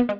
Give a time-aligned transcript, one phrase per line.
[0.00, 0.16] Ràdio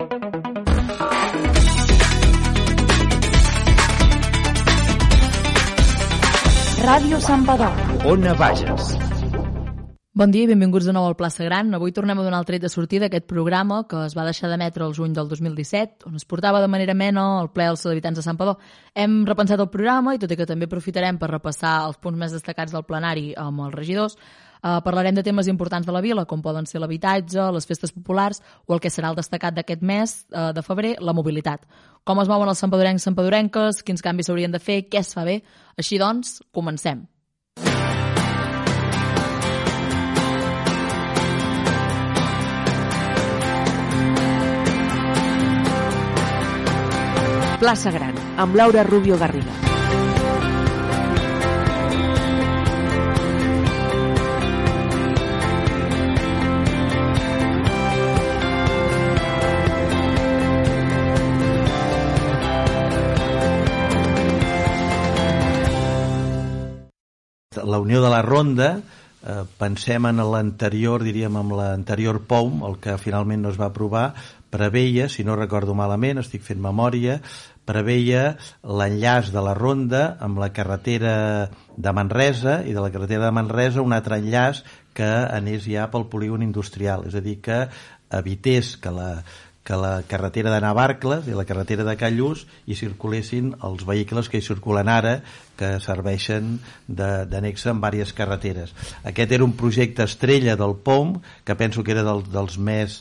[7.25, 7.73] Santpedor.
[8.05, 8.99] Ona Bages.
[10.13, 11.73] Bon dia i benvinguts de nou al Plaça Gran.
[11.73, 14.85] Avui tornem a donar el tret de sortida d'aquest programa que es va deixar d'emetre
[14.85, 18.25] el juny del 2017, on es portava de manera mena el ple als habitants de
[18.27, 18.59] Sant Padó.
[18.93, 22.37] Hem repensat el programa i tot i que també aprofitarem per repassar els punts més
[22.37, 24.19] destacats del plenari amb els regidors,
[24.63, 28.43] eh, parlarem de temes importants de la vila, com poden ser l'habitatge, les festes populars
[28.67, 31.67] o el que serà el destacat d'aquest mes eh, de febrer, la mobilitat.
[32.05, 35.25] Com es mouen els santpadorencs i santpadorenques, quins canvis s'haurien de fer, què es fa
[35.25, 35.41] bé.
[35.79, 37.07] Així doncs, comencem.
[47.61, 49.70] Plaça Gran, amb Laura Rubio Garriga.
[67.65, 72.99] La Unió de la Ronda eh, pensem en l'anterior, diríem en l'anterior POUM, el que
[72.99, 74.15] finalment no es va aprovar,
[74.51, 77.21] preveia, si no recordo malament, estic fent memòria,
[77.71, 78.35] preveia
[78.67, 81.15] l'enllaç de la Ronda amb la carretera
[81.77, 84.65] de Manresa i de la carretera de Manresa un altre enllaç
[84.97, 87.69] que anés ja pel polígon industrial, és a dir, que
[88.11, 89.11] evités que la,
[89.71, 94.41] que la carretera de Navarcles i la carretera de Callús hi circulessin els vehicles que
[94.41, 95.21] hi circulen ara
[95.61, 96.57] que serveixen
[96.89, 98.75] d'annexa en diverses carreteres.
[99.07, 102.99] Aquest era un projecte estrella del POM que penso que era del, dels, més,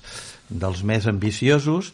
[0.49, 1.89] dels més ambiciosos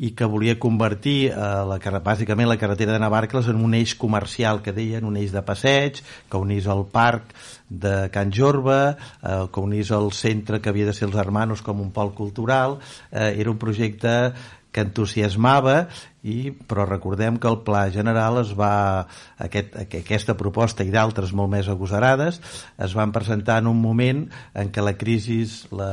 [0.00, 4.62] i que volia convertir eh, la, bàsicament la carretera de Navarcles en un eix comercial
[4.64, 7.34] que deien, un eix de passeig, que unís el parc
[7.68, 11.84] de Can Jorba, eh, que unís el centre que havia de ser els Hermanos com
[11.84, 12.78] un pol cultural,
[13.12, 14.32] eh, era un projecte
[14.70, 15.88] que entusiasmava
[16.22, 19.06] i, però recordem que el pla general es va
[19.42, 22.38] aquest, aquesta proposta i d'altres molt més agosarades
[22.78, 25.40] es van presentar en un moment en què la crisi
[25.74, 25.90] la,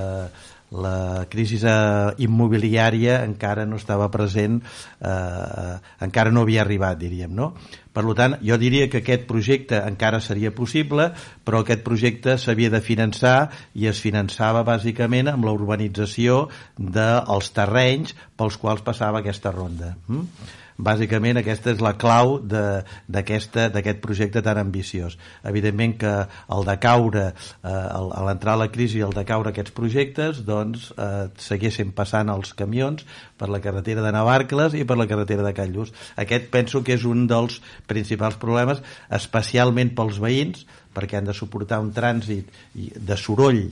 [0.72, 4.60] la crisi eh, immobiliària encara no estava present,
[5.00, 7.54] eh, encara no havia arribat, diríem, no?
[7.98, 11.10] Per tant, jo diria que aquest projecte encara seria possible,
[11.44, 16.44] però aquest projecte s'havia de finançar i es finançava bàsicament amb la urbanització
[16.78, 19.96] dels terrenys pels quals passava aquesta ronda.
[20.08, 20.28] Mm?
[20.78, 25.18] Bàsicament aquesta és la clau d'aquest projecte tan ambiciós.
[25.44, 26.14] Evidentment que
[26.54, 30.92] el de caure, eh, a l'entrar a la crisi, el de caure aquests projectes, doncs
[30.98, 33.06] eh, seguissin passant els camions
[33.38, 35.94] per la carretera de Navarcles i per la carretera de Callús.
[36.16, 41.82] Aquest penso que és un dels principals problemes, especialment pels veïns, perquè han de suportar
[41.84, 43.68] un trànsit de soroll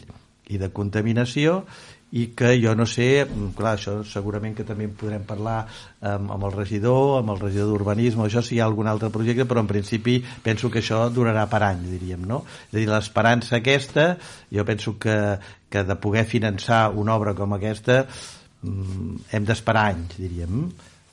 [0.46, 1.64] i de contaminació
[2.12, 3.26] i que jo no sé,
[3.58, 7.72] clar, això segurament que també en podrem parlar amb, amb el regidor, amb el regidor
[7.74, 11.48] d'urbanisme, això si hi ha algun altre projecte, però en principi penso que això durarà
[11.52, 12.44] per any, diríem, no?
[12.70, 14.10] És a dir, l'esperança aquesta,
[14.54, 15.18] jo penso que,
[15.70, 20.68] que de poder finançar una obra com aquesta mm, hem d'esperar anys, diríem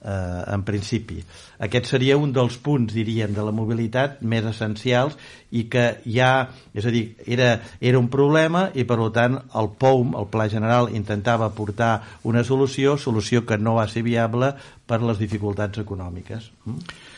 [0.04, 1.20] eh, en principi.
[1.62, 5.16] Aquest seria un dels punts, diríem, de la mobilitat més essencials
[5.50, 6.32] i que ja,
[6.74, 10.90] és a dir, era, era un problema i per tant el POUM, el Pla General,
[10.96, 11.94] intentava portar
[12.28, 14.52] una solució, solució que no va ser viable
[14.86, 16.50] per les dificultats econòmiques.
[16.66, 17.11] Mm?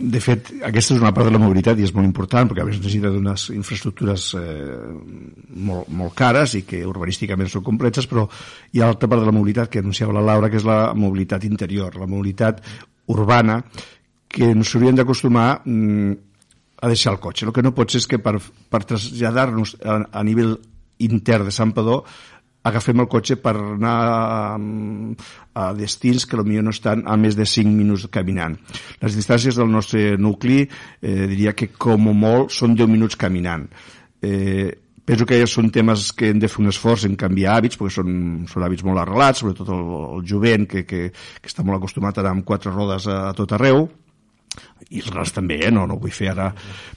[0.00, 2.64] De fet, aquesta és una part de la mobilitat i és molt important perquè a
[2.64, 4.92] més necessita d'unes infraestructures eh,
[5.68, 8.24] molt, molt cares i que urbanísticament són complexes, però
[8.72, 11.44] hi ha altra part de la mobilitat que anunciava la Laura, que és la mobilitat
[11.44, 12.64] interior, la mobilitat
[13.12, 13.60] urbana,
[14.30, 16.16] que ens hauríem d'acostumar mm,
[16.80, 17.44] a deixar el cotxe.
[17.44, 20.56] El que no pot ser és que per, per traslladar-nos a, a nivell
[21.04, 22.06] intern de Sant Padó
[22.62, 23.94] agafem el cotxe per anar
[25.54, 28.58] a destins que potser no estan a més de 5 minuts caminant.
[29.00, 33.66] Les distàncies del nostre nucli eh, diria que com a molt són 10 minuts caminant.
[34.20, 34.68] Eh,
[35.04, 38.12] penso que són temes que hem de fer un esforç en canviar hàbits, perquè són,
[38.50, 39.82] són hàbits molt arrelats, sobretot el,
[40.18, 43.34] el jovent que, que, que està molt acostumat a anar amb quatre rodes a, a
[43.36, 43.88] tot arreu,
[44.90, 45.70] i els també, eh?
[45.70, 46.48] no, no vull fer ara.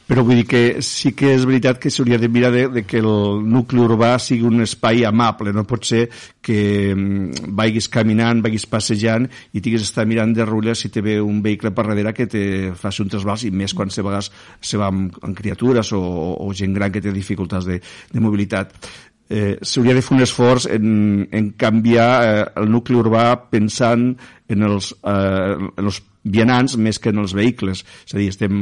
[0.07, 2.98] Però vull dir que sí que és veritat que s'hauria de mirar de, de que
[3.04, 6.07] el nucli urbà sigui un espai amable, no pot ser
[6.42, 6.57] que
[6.95, 11.44] mm, vagis caminant, vagis passejant i tinguis d'estar mirant de rulla si te ve un
[11.45, 12.44] vehicle per darrere que te
[12.74, 16.01] faci un trasbals i més quan se vegades se va amb, amb criatures o,
[16.42, 18.74] o gent gran que té dificultats de, de mobilitat.
[19.30, 20.90] Eh, s'hauria de fer un esforç en,
[21.30, 24.10] en canviar eh, el nucli urbà pensant
[24.50, 27.84] en els, eh, en els vianants més que en els vehicles.
[28.08, 28.54] És a dir, estem,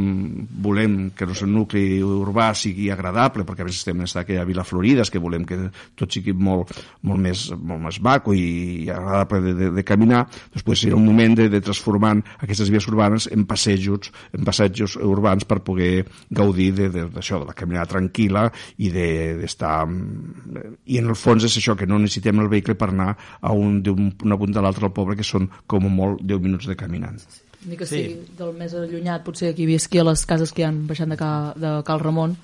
[0.63, 4.65] volem que el nostre nucli urbà sigui agradable, perquè a més estem en aquella Vila
[4.65, 5.57] Florida, que volem que
[5.97, 6.73] tot sigui molt,
[7.07, 10.23] molt, més, molt més maco i agradable de, de, de caminar,
[10.53, 14.97] doncs pues, serà un moment de, de transformar aquestes vies urbanes en passejos, en passejos
[14.97, 18.47] urbans per poder gaudir d'això, de, de, de la caminada tranquil·la
[18.81, 19.75] i d'estar...
[19.85, 23.53] De, I en el fons és això, que no necessitem el vehicle per anar a
[23.53, 27.21] un, d'una punta a l'altra del poble, que són com molt 10 minuts de caminant.
[27.69, 28.35] Ni que sigui sí.
[28.39, 31.51] del més allunyat, potser aquí visqui a les cases que hi han baixant de, Cal,
[31.61, 32.35] de Cal Ramon,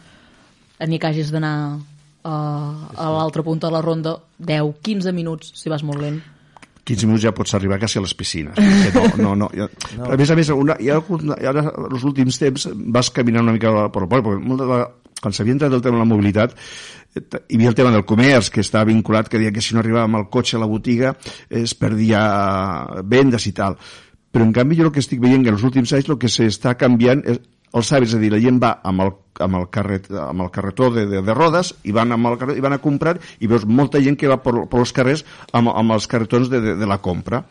[0.85, 1.53] ni que hagis d'anar
[2.27, 2.35] a,
[2.93, 6.19] a l'altra punta de la ronda 10-15 minuts, si vas molt lent.
[6.87, 8.55] 15 minuts ja pots arribar quasi a les piscines.
[8.95, 9.67] No, no, no, ja,
[9.97, 10.11] no.
[10.13, 14.05] a més a més, una, hi ha, els últims temps vas caminant una mica per
[14.05, 14.79] el poble, perquè molt de la,
[15.19, 16.55] quan s'havia entrat el tema de la mobilitat,
[17.17, 20.15] hi havia el tema del comerç, que està vinculat, que deia que si no arribàvem
[20.19, 21.15] al cotxe a la botiga
[21.49, 22.21] es perdia
[23.03, 23.79] vendes i tal
[24.37, 26.29] però en canvi jo el que estic veient que en els últims anys el que
[26.29, 27.39] s'està canviant és
[27.77, 29.09] els hàbits, és a dir, la gent va amb el,
[29.41, 32.61] amb el, carret, amb el carretó de, de, de rodes i van, amb el, i
[32.61, 35.25] van a comprar i veus molta gent que va per, per els carrers
[35.57, 37.41] amb, amb els carretons de, de, de la compra.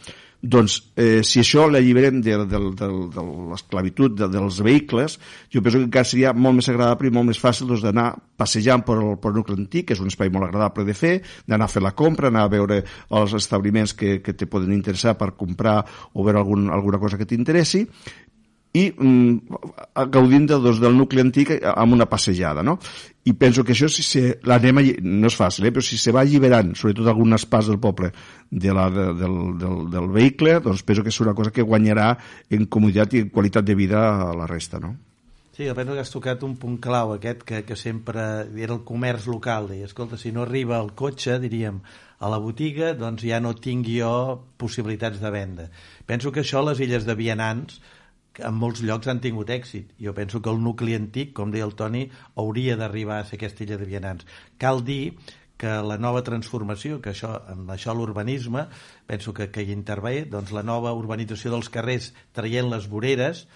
[0.42, 5.16] Doncs, eh, si això l'alliberem de, de, de, de l'esclavitud de, dels vehicles,
[5.52, 8.84] jo penso que encara seria molt més agradable i molt més fàcil doncs, d'anar passejant
[8.84, 11.14] per el, per el nucli antic, que és un espai molt agradable de fer,
[11.48, 12.82] d'anar a fer la compra, anar a veure
[13.16, 15.80] els establiments que, que te poden interessar per comprar
[16.12, 17.86] o veure algun, alguna cosa que t'interessi,
[18.76, 19.58] i mm,
[20.12, 22.76] gaudint de, doncs, del nucli antic amb una passejada, no?
[23.26, 25.72] I penso que això, si se, l'anem no és fàcil, eh?
[25.74, 28.12] però si se va alliberant, sobretot algunes parts del poble,
[28.50, 32.12] de la, de, del, del, del vehicle, doncs penso que és una cosa que guanyarà
[32.54, 34.94] en comoditat i en qualitat de vida a la resta, no?
[35.56, 38.20] Sí, jo penso que has tocat un punt clau aquest que, que sempre
[38.60, 39.70] era el comerç local.
[39.70, 41.78] Deia, escolta, si no arriba el cotxe, diríem,
[42.20, 44.10] a la botiga, doncs ja no tinc jo
[44.60, 45.70] possibilitats de venda.
[46.04, 47.80] Penso que això les illes de vianants
[48.44, 49.94] en molts llocs han tingut èxit.
[50.02, 52.06] Jo penso que el nucli antic, com deia el Toni,
[52.36, 54.26] hauria d'arribar a ser illa de vianants.
[54.58, 55.16] Cal dir
[55.56, 58.66] que la nova transformació, que això, amb això l'urbanisme,
[59.06, 63.46] penso que, que hi intervé, doncs la nova urbanització dels carrers traient les voreres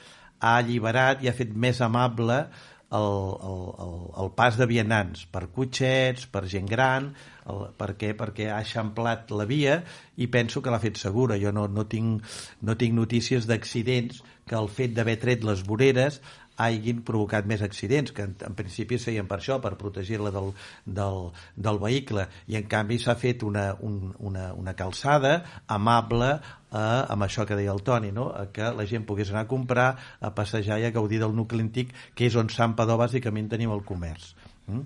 [0.40, 2.46] ha alliberat i ha fet més amable
[2.90, 3.12] el,
[3.46, 3.92] el, el,
[4.24, 7.12] el pas de vianants per cotxets, per gent gran,
[7.46, 8.14] el, per què?
[8.18, 9.78] Perquè ha eixamplat la via
[10.16, 11.38] i penso que l'ha fet segura.
[11.38, 12.24] Jo no, no, tinc,
[12.66, 16.18] no tinc notícies d'accidents que el fet d'haver tret les voreres
[16.60, 20.50] hagin provocat més accidents, que en, en principi es feien per això, per protegir-la del,
[20.98, 21.20] del,
[21.56, 25.38] del vehicle, i en canvi s'ha fet una, un, una, una calçada
[25.78, 28.28] amable eh, amb això que deia el Toni, no?
[28.36, 29.88] a que la gent pogués anar a comprar,
[30.20, 33.72] a passejar i a gaudir del nucli antic, que és on Sant Padó bàsicament tenim
[33.76, 34.34] el comerç.
[34.68, 34.84] Mm?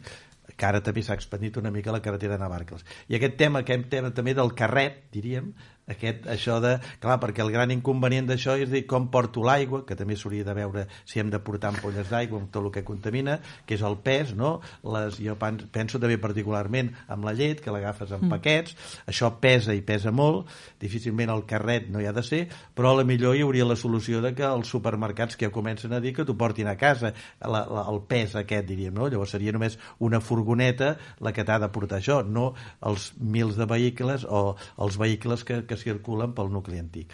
[0.55, 2.85] que ara també s'ha expandit una mica la carretera de Navarcles.
[3.11, 5.49] I aquest tema, aquest tema també del carret, diríem,
[5.91, 6.77] aquest, això de...
[7.03, 10.55] Clar, perquè el gran inconvenient d'això és dir com porto l'aigua, que també s'hauria de
[10.57, 13.99] veure si hem de portar ampolles d'aigua amb tot el que contamina, que és el
[14.05, 14.57] pes, no?
[14.95, 18.33] Les, jo penso també particularment amb la llet, que l'agafes en mm.
[18.33, 18.77] paquets,
[19.11, 20.51] això pesa i pesa molt,
[20.81, 22.43] difícilment el carret no hi ha de ser,
[22.75, 25.93] però a la millor hi hauria la solució de que els supermercats que ja comencen
[25.93, 29.09] a dir que t'ho portin a casa, la, la, el pes aquest, diríem, no?
[29.13, 32.53] Llavors seria només una furgoneta la que t'ha de portar això, no
[32.87, 34.55] els mils de vehicles o
[34.85, 37.13] els vehicles que, que que circulen pel nucli antic.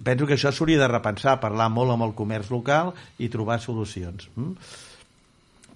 [0.00, 4.30] Penso que això s'hauria de repensar, parlar molt amb el comerç local i trobar solucions.
[4.36, 4.54] Mm?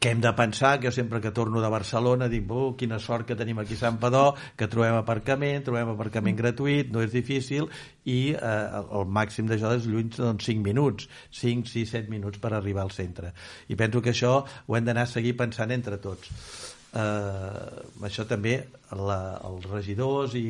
[0.05, 3.25] que hem de pensar, que jo sempre que torno de Barcelona dic, oh, quina sort
[3.25, 7.71] que tenim aquí a Sant Padó, que trobem aparcament, trobem aparcament gratuït, no és difícil,
[8.05, 11.09] i eh, el màxim d'això és lluny doncs, 5 minuts,
[11.41, 13.33] 5, 6, 7 minuts per arribar al centre.
[13.73, 18.55] I penso que això ho hem d'anar a seguir pensant entre tots eh, això també
[18.95, 20.45] la, els regidors i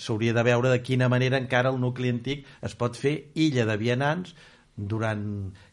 [0.00, 3.76] s'hauria de veure de quina manera encara el nucli antic es pot fer illa de
[3.80, 4.34] vianants
[4.76, 5.24] durant...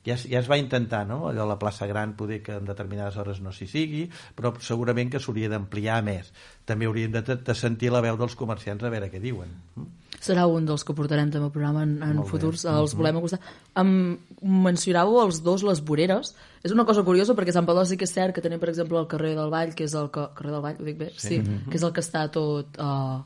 [0.06, 1.24] Ja, ja es va intentar, no?
[1.30, 4.06] Allò a la plaça Gran poder que en determinades hores no s'hi sigui,
[4.38, 6.34] però segurament que s'hauria d'ampliar més.
[6.66, 9.58] També hauríem de, de sentir la veu dels comerciants a veure què diuen.
[9.76, 9.90] Mm?
[10.22, 12.76] serà un dels que portarem també al programa en, en futurs, bé.
[12.78, 13.40] els volem acostar.
[13.82, 13.92] Em
[14.68, 16.36] mencionàveu els dos les voreres.
[16.62, 19.00] És una cosa curiosa perquè Sant Padó sí que és cert que tenim, per exemple,
[19.02, 20.28] el carrer del Vall, que és el que...
[20.38, 21.10] Carrer del Vall, ho dic bé?
[21.16, 22.78] Sí, sí que és el que està tot...
[22.78, 23.26] Uh,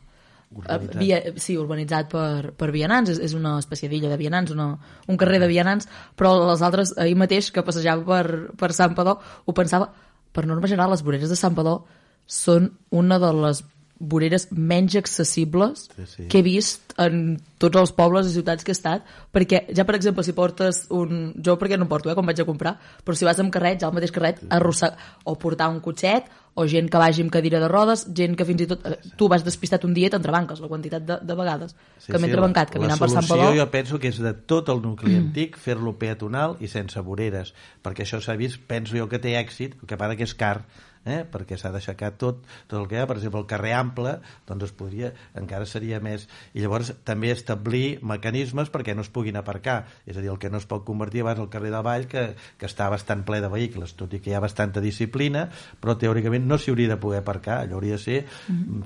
[0.56, 0.96] Urbanitzat.
[1.02, 4.70] Via, sí, urbanitzat per, per vianants, és, és una espècie d'illa de vianants, una,
[5.12, 9.18] un carrer de vianants, però les altres, ahir mateix que passejava per, per Sant Padó,
[9.20, 9.90] ho pensava,
[10.32, 11.82] per norma general, les voreres de Sant Padó
[12.26, 13.62] són una de les
[14.00, 16.28] voreres menys accessibles Sí, sí.
[16.28, 19.96] que he vist en tots els pobles i ciutats que he estat, perquè ja, per
[19.96, 21.34] exemple, si portes un...
[21.44, 23.88] Jo perquè no porto, eh, quan vaig a comprar, però si vas amb carret, ja
[23.90, 24.96] el mateix carret, arrosseg...
[25.24, 28.62] o portar un cotxet, o gent que vagi amb cadira de rodes, gent que fins
[28.64, 28.84] i tot...
[28.88, 31.76] eh, Tu vas despistat un dia i t'entrebanques, la quantitat de, de vegades
[32.06, 33.42] que m'he entrebancat caminant per Sant La Padó.
[33.48, 37.52] solució jo penso que és de tot el nucli antic fer-lo peatonal i sense voreres,
[37.84, 40.62] perquè això s'ha vist, penso jo que té èxit, el que passa que és car,
[41.06, 41.22] eh?
[41.32, 44.18] perquè s'ha d'aixecar tot, tot el que hi ha, per exemple el carrer ample
[44.50, 46.28] doncs es podria, encara seria més.
[46.54, 50.52] I llavors també establir mecanismes perquè no es puguin aparcar, és a dir el que
[50.52, 52.26] no es pot convertir abans al carrer del Vall que,
[52.60, 55.48] que està bastant ple de vehicles, tot i que hi ha bastanta disciplina,
[55.82, 58.20] però teòricament no s'hi hauria de poder aparcar, allò hauria de ser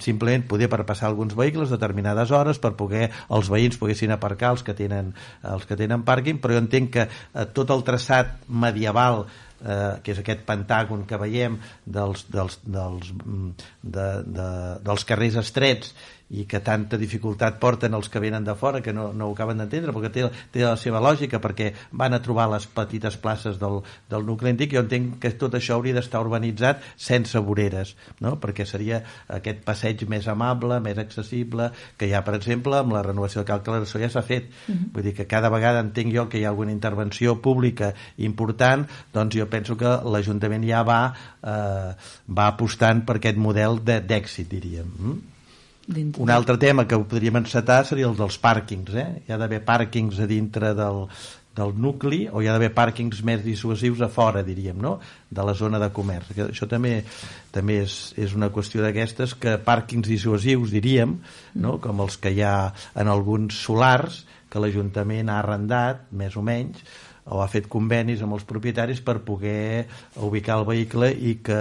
[0.04, 4.66] simplement poder per passar alguns vehicles determinades hores per poder els veïns poguessin aparcar els
[4.68, 9.26] que tenen, els que tenen pàrquing, però jo entenc que eh, tot el traçat medieval
[9.64, 13.52] eh, que és aquest pentàgon que veiem dels, dels, dels, mm,
[13.84, 14.08] de,
[14.40, 14.50] de,
[14.86, 15.94] dels carrers estrets
[16.30, 19.58] i que tanta dificultat porten els que venen de fora que no, no ho acaben
[19.58, 23.80] d'entendre perquè té, té la seva lògica perquè van a trobar les petites places del,
[24.12, 28.36] del nucli antic jo entenc que tot això hauria d'estar urbanitzat sense voreres no?
[28.42, 29.02] perquè seria
[29.40, 33.66] aquest passeig més amable més accessible que ja per exemple amb la renovació de Cal
[33.66, 34.52] Clarasó ja s'ha fet
[34.94, 39.36] vull dir que cada vegada entenc jo que hi ha alguna intervenció pública important doncs
[39.40, 41.02] jo penso que l'Ajuntament ja va
[41.42, 41.92] eh,
[42.30, 45.39] va apostant per aquest model de- d'èxit diríem mm?
[45.90, 46.22] Dintre.
[46.22, 48.94] Un altre tema que podríem encetar seria el dels pàrquings.
[48.94, 49.08] Eh?
[49.26, 51.08] Hi ha d'haver pàrquings a dintre del,
[51.58, 55.00] del nucli o hi ha d'haver pàrquings més dissuasius a fora, diríem, no?
[55.30, 56.32] de la zona de comerç.
[56.36, 57.00] Que Això també
[57.56, 61.18] també és, és una qüestió d'aquestes que pàrquings dissuasius, diríem,
[61.58, 61.78] no?
[61.82, 66.82] com els que hi ha en alguns solars que l'Ajuntament ha arrendat, més o menys,
[67.30, 69.86] o ha fet convenis amb els propietaris per poder
[70.26, 71.60] ubicar el vehicle i que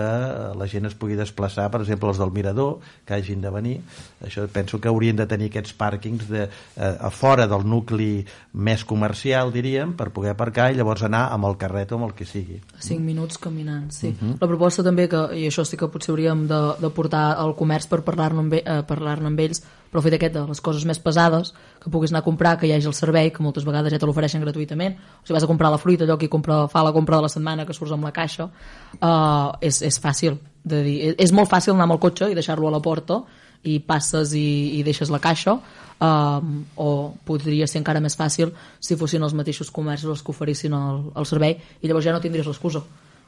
[0.59, 3.77] la gent es pugui desplaçar, per exemple, els del Mirador, que hagin de venir.
[4.25, 8.85] Això penso que haurien de tenir aquests pàrquings de, eh, a fora del nucli més
[8.85, 12.27] comercial, diríem, per poder aparcar i llavors anar amb el carret o amb el que
[12.29, 12.61] sigui.
[12.79, 14.15] 5 minuts caminant, sí.
[14.41, 17.89] La proposta també, que, i això sí que potser hauríem de, de portar al comerç
[17.91, 21.01] per parlar-ne amb, eh, parlar amb ells, però el fet aquest de les coses més
[21.03, 23.99] pesades, que puguis anar a comprar, que hi hagi el servei, que moltes vegades ja
[23.99, 26.93] te l'ofereixen gratuïtament, o si vas a comprar la fruita, allò que compra, fa la
[26.93, 28.49] compra de la setmana, que surts amb la caixa,
[29.01, 30.39] uh, és, és fàcil.
[30.69, 33.23] De dir, és, molt fàcil anar amb el cotxe i deixar-lo a la porta,
[33.67, 35.57] i passes i, i deixes la caixa,
[35.99, 36.89] um, o
[37.27, 41.27] podria ser encara més fàcil si fossin els mateixos comerços els que oferissin el, el
[41.27, 42.85] servei, i llavors ja no tindries l'excusa.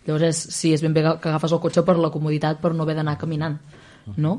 [0.06, 2.86] Llavors, és, sí, és ben bé que agafes el cotxe per la comoditat, per no
[2.86, 3.58] haver d'anar caminant,
[4.16, 4.38] no?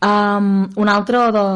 [0.00, 1.46] Um, una altra de,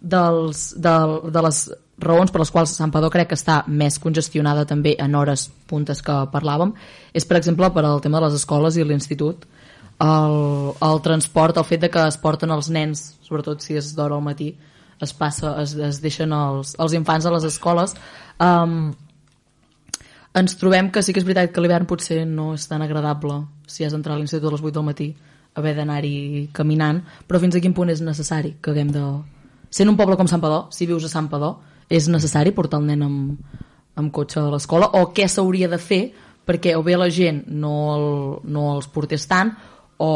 [0.00, 0.96] dels, de,
[1.34, 1.62] de les
[2.00, 5.98] raons per les quals Sant Padó crec que està més congestionada també en hores puntes
[6.06, 6.70] que parlàvem
[7.12, 9.42] és, per exemple, per al tema de les escoles i l'institut.
[10.00, 10.36] El,
[10.86, 14.24] el transport, el fet de que es porten els nens, sobretot si és d'hora al
[14.24, 14.52] matí,
[15.00, 17.96] es, passa, es, es deixen els, els infants a les escoles.
[18.38, 18.92] Um,
[20.38, 23.84] ens trobem que sí que és veritat que l'hivern potser no és tan agradable si
[23.84, 25.10] has d'entrar a l'institut a les 8 del matí
[25.60, 29.04] haver d'anar-hi caminant però fins a quin punt és necessari que haguem de...
[29.70, 31.58] sent un poble com Sant Padó si vius a Sant Padó
[31.90, 33.56] és necessari portar el nen amb,
[34.00, 36.04] amb cotxe a l'escola o què s'hauria de fer
[36.46, 38.06] perquè o bé la gent no, el,
[38.50, 39.54] no els portés tant
[40.00, 40.10] o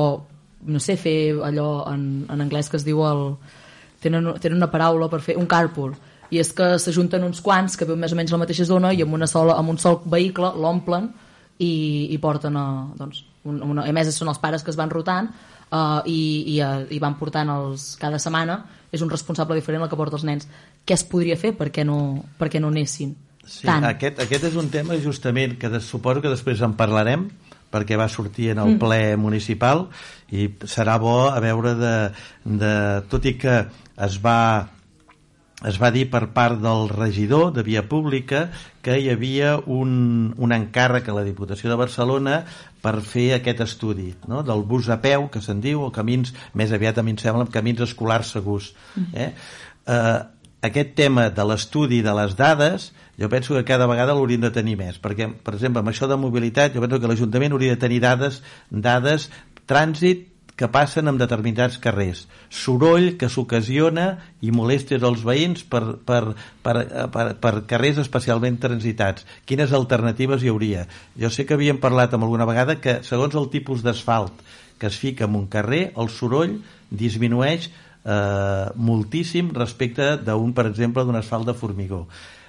[0.64, 3.24] no sé, fer allò en, en anglès que es diu el,
[4.02, 5.94] tenen, tenen una paraula per fer un carpool.
[6.32, 9.02] I és que s'ajunten uns quants que viuen més o menys la mateixa zona i
[9.04, 11.10] amb, una sola, amb un sol vehicle l'omplen
[11.58, 11.74] i,
[12.14, 12.66] i porten a,
[12.98, 15.28] doncs, un, una, a més són els pares que es van rotant
[15.70, 18.62] uh, i, i, uh, i van portant els, cada setmana
[18.94, 20.48] és un responsable diferent el que porta els nens.
[20.84, 21.98] Què es podria fer perquè no,
[22.38, 23.84] perquè no anessin Sí, tant?
[23.84, 27.28] aquest, aquest és un tema justament que de, suposo que després en parlarem
[27.74, 29.88] perquè va sortir en el ple municipal
[30.32, 31.94] i serà bo a veure de,
[32.62, 32.74] de
[33.10, 33.56] tot i que
[34.06, 34.38] es va
[35.68, 38.48] es va dir per part del regidor de Via Pública
[38.84, 42.42] que hi havia un, un encàrrec a la Diputació de Barcelona
[42.84, 44.42] per fer aquest estudi no?
[44.44, 47.48] del bus a peu, que se'n diu, o camins, més aviat a mi em sembla,
[47.52, 48.74] camins escolars segurs.
[49.14, 49.30] Eh?
[49.88, 50.18] Eh,
[50.68, 52.90] aquest tema de l'estudi de les dades
[53.20, 56.20] jo penso que cada vegada l'hauríem de tenir més perquè, per exemple, amb això de
[56.20, 58.40] mobilitat jo penso que l'Ajuntament hauria de tenir dades
[58.70, 59.28] dades,
[59.68, 62.24] trànsit que passen en determinats carrers.
[62.48, 64.06] Soroll que s'ocasiona
[64.40, 66.22] i molestes als veïns per, per,
[66.62, 66.76] per,
[67.14, 69.26] per, per carrers especialment transitats.
[69.48, 70.86] Quines alternatives hi hauria?
[71.18, 74.44] Jo sé que havíem parlat amb alguna vegada que segons el tipus d'asfalt
[74.78, 76.58] que es fica en un carrer el soroll
[76.90, 77.68] disminueix
[78.04, 82.04] eh, moltíssim respecte d'un, per exemple, d'un asfalt de formigó.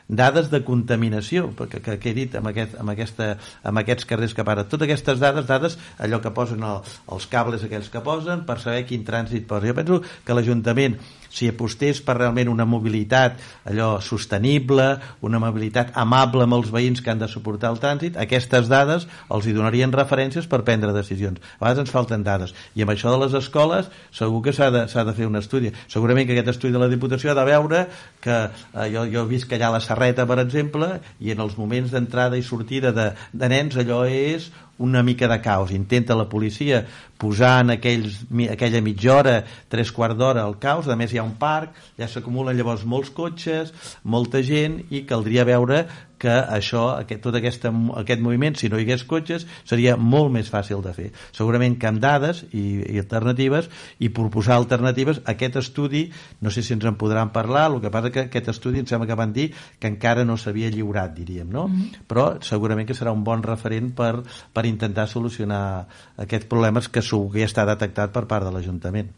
[0.07, 3.31] Dades de contaminació, que, que, que he dit amb, aquest, amb, aquesta,
[3.65, 4.67] amb aquests carrers que para.
[4.69, 6.81] Totes aquestes dades, dades, allò que posen el,
[7.15, 9.71] els cables aquells que posen, per saber quin trànsit posa.
[9.71, 10.99] Jo penso que l'Ajuntament
[11.35, 14.87] si apostés per realment una mobilitat allò sostenible,
[15.25, 19.47] una mobilitat amable amb els veïns que han de suportar el trànsit, aquestes dades els
[19.47, 21.41] hi donarien referències per prendre decisions.
[21.59, 22.55] A vegades ens falten dades.
[22.75, 25.73] I amb això de les escoles segur que s'ha de, de fer un estudi.
[25.91, 27.85] Segurament que aquest estudi de la Diputació ha de veure
[28.23, 31.43] que eh, jo, jo he vist que allà a la Serreta, per exemple, i en
[31.43, 35.71] els moments d'entrada i sortida de, de nens allò és una mica de caos.
[35.71, 36.85] Intenta la policia
[37.17, 38.19] posar en aquells,
[38.51, 39.35] aquella mitja hora,
[39.71, 43.11] tres quarts d'hora al caos, a més hi ha un parc, ja s'acumulen llavors molts
[43.15, 43.71] cotxes,
[44.03, 45.85] molta gent i caldria veure
[46.21, 50.49] que això, aquest, tot aquesta, aquest moviment, si no hi hagués cotxes, seria molt més
[50.51, 51.07] fàcil de fer.
[51.35, 53.69] Segurament que amb dades i, i alternatives
[53.99, 56.05] i proposar alternatives, aquest estudi,
[56.41, 59.09] no sé si ens en podran parlar, el que passa que aquest estudi em sembla
[59.09, 61.67] que van dir que encara no s'havia lliurat, diríem, no?
[61.67, 62.07] Mm -hmm.
[62.07, 67.31] Però segurament que serà un bon referent per, per intentar solucionar aquests problemes que segur
[67.31, 69.09] que ja està detectat per part de l'Ajuntament.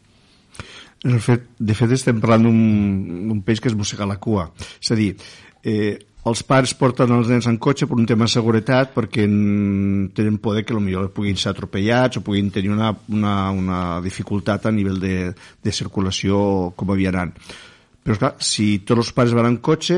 [1.06, 4.51] En fet, de fet, estem parlant d'un peix que es mossega la cua.
[4.82, 5.16] És a dir,
[5.63, 9.25] eh, els pares porten els nens en cotxe per un tema de seguretat perquè
[10.17, 14.72] tenen por que potser puguin ser atropellats o puguin tenir una, una, una dificultat a
[14.72, 15.15] nivell de,
[15.63, 17.34] de circulació com a vianant.
[18.07, 19.98] Però, clar, si tots els pares van en cotxe,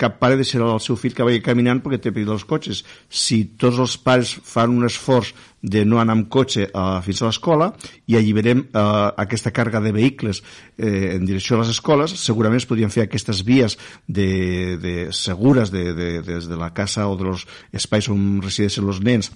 [0.00, 2.80] cap pare deixarà el seu fill que vagi caminant perquè té perill dels cotxes.
[3.12, 7.28] Si tots els pares fan un esforç de no anar amb cotxe eh, fins a
[7.28, 7.70] l'escola
[8.10, 8.82] i alliberem eh,
[9.24, 10.42] aquesta càrrega de vehicles
[10.76, 15.70] eh, en direcció a les escoles, segurament es podrien fer aquestes vies de, de segures
[15.70, 19.30] de, de, des de la casa o dels espais on resideixen els nens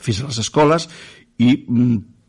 [0.00, 0.88] fins a les escoles
[1.40, 1.54] i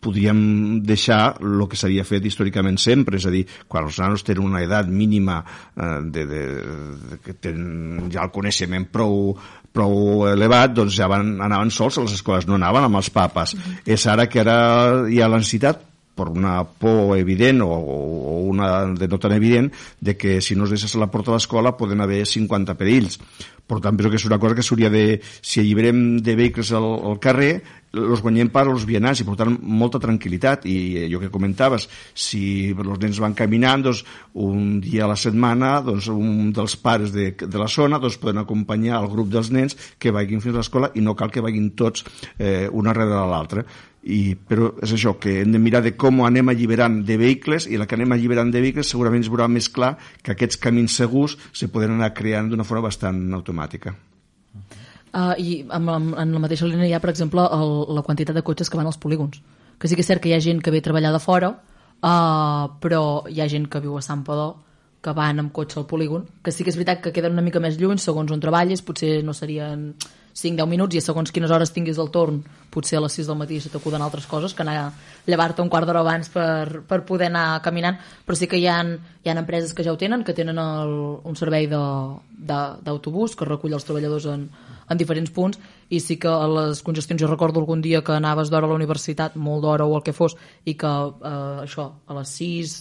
[0.01, 4.47] podríem deixar el que s'havia fet històricament sempre, és a dir, quan els nanos tenen
[4.47, 6.41] una edat mínima eh, de, de,
[7.11, 9.35] de, que tenen ja el coneixement prou,
[9.71, 13.55] prou elevat, doncs ja van, anaven sols a les escoles, no anaven amb els papes.
[13.55, 13.93] Mm -hmm.
[13.93, 18.85] És ara que ara hi ha la necessitat per una por evident o, o una
[18.93, 21.77] de no tan evident de que si no es deixes a la porta de l'escola
[21.77, 23.19] poden haver 50 perills.
[23.71, 25.21] Per tant, penso que és una cosa que s'hauria de...
[25.23, 27.53] Si alliberem de vehicles al, al carrer,
[27.91, 30.75] els guanyem per als vianants i per tant molta tranquil·litat i
[31.05, 34.03] allò que comentaves si els nens van caminant doncs,
[34.39, 38.43] un dia a la setmana doncs, un dels pares de, de la zona doncs, poden
[38.43, 41.73] acompanyar el grup dels nens que vagin fins a l'escola i no cal que vagin
[41.75, 42.05] tots
[42.37, 43.65] eh, una darrere l'altra
[44.01, 47.77] i, però és això, que hem de mirar de com anem alliberant de vehicles i
[47.77, 51.37] la que anem alliberant de vehicles segurament es veurà més clar que aquests camins segurs
[51.53, 53.60] se poden anar creant d'una forma bastant automàtica.
[55.11, 58.37] Uh, I amb, amb, en la mateixa línia hi ha, per exemple, el, la quantitat
[58.37, 59.41] de cotxes que van als polígons.
[59.79, 61.51] Que sí que és cert que hi ha gent que ve a treballar de fora,
[62.01, 64.53] uh, però hi ha gent que viu a Sant Padó
[65.01, 67.59] que van amb cotxe al polígon, que sí que és veritat que queden una mica
[67.59, 69.95] més lluny segons on treballes, potser no serien
[70.33, 72.41] 5-10 minuts i segons quines hores tinguis el torn,
[72.71, 74.91] potser a les 6 del matí se t'acuden altres coses que anar a
[75.27, 78.79] llevar-te un quart d'hora abans per, per poder anar caminant, però sí que hi ha,
[78.81, 83.75] hi ha empreses que ja ho tenen, que tenen el, un servei d'autobús que recull
[83.75, 84.47] els treballadors en,
[84.91, 88.49] en diferents punts i sí que a les congestions, jo recordo algun dia que anaves
[88.51, 92.17] d'hora a la universitat, molt d'hora o el que fos, i que eh, això, a
[92.19, 92.77] les 6,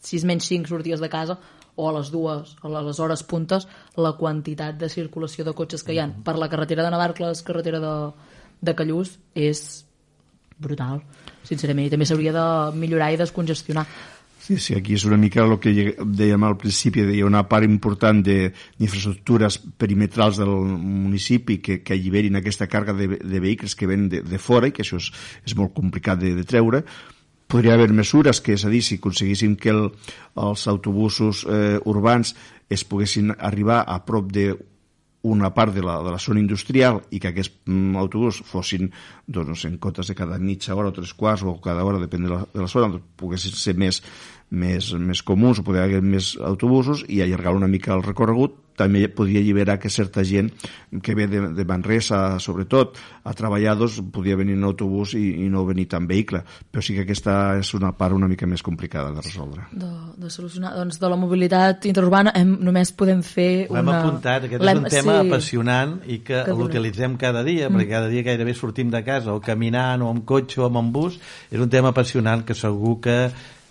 [0.00, 1.38] 6 menys 5 sorties de casa,
[1.76, 5.94] o a les dues, a les hores puntes, la quantitat de circulació de cotxes que
[5.94, 6.24] hi ha mm -hmm.
[6.24, 8.12] per la carretera de Navarcles, carretera de,
[8.60, 9.84] de Callús, és
[10.58, 11.02] brutal,
[11.42, 11.86] sincerament.
[11.86, 13.86] I també s'hauria de millorar i descongestionar.
[14.44, 15.72] Sí, sí, aquí és una mica el que
[16.04, 22.36] dèiem al principi, hi ha una part important d'infraestructures perimetrals del municipi que, que alliberin
[22.36, 25.08] aquesta càrrega de, de vehicles que ven de, de fora i que això és,
[25.48, 26.82] és molt complicat de, de treure,
[27.48, 29.88] podria haver mesures que, és a dir, si aconseguíssim que el,
[30.40, 32.34] els autobusos eh, urbans
[32.72, 34.52] es poguessin arribar a prop de
[35.24, 38.90] una part de la, de la zona industrial i que aquests mm, autobús fossin
[39.26, 42.00] doncs, no sé, en comptes de cada mitja hora o tres quarts o cada hora,
[42.02, 44.02] depèn de la, de la zona, doncs, poguessin ser més,
[44.50, 49.06] més, més comuns o poder haver més autobusos i allargar una mica el recorregut també
[49.08, 50.50] podria alliberar que certa gent
[51.02, 55.48] que ve de, de Manresa, sobretot, a treballar, doncs, podia venir en autobús i, i
[55.50, 56.42] no venir tan vehicle.
[56.70, 59.66] Però sí que aquesta és una part una mica més complicada de resoldre.
[59.72, 60.74] De, de solucionar.
[60.78, 63.80] Doncs de la mobilitat interurbana hem, només podem fer una...
[63.80, 65.28] L'hem apuntat, aquest és un tema sí.
[65.28, 67.78] apassionant i que, que l'utilitzem cada dia, mm.
[67.78, 71.18] perquè cada dia gairebé sortim de casa o caminant o amb cotxe o amb bus.
[71.50, 73.18] És un tema apassionant que segur que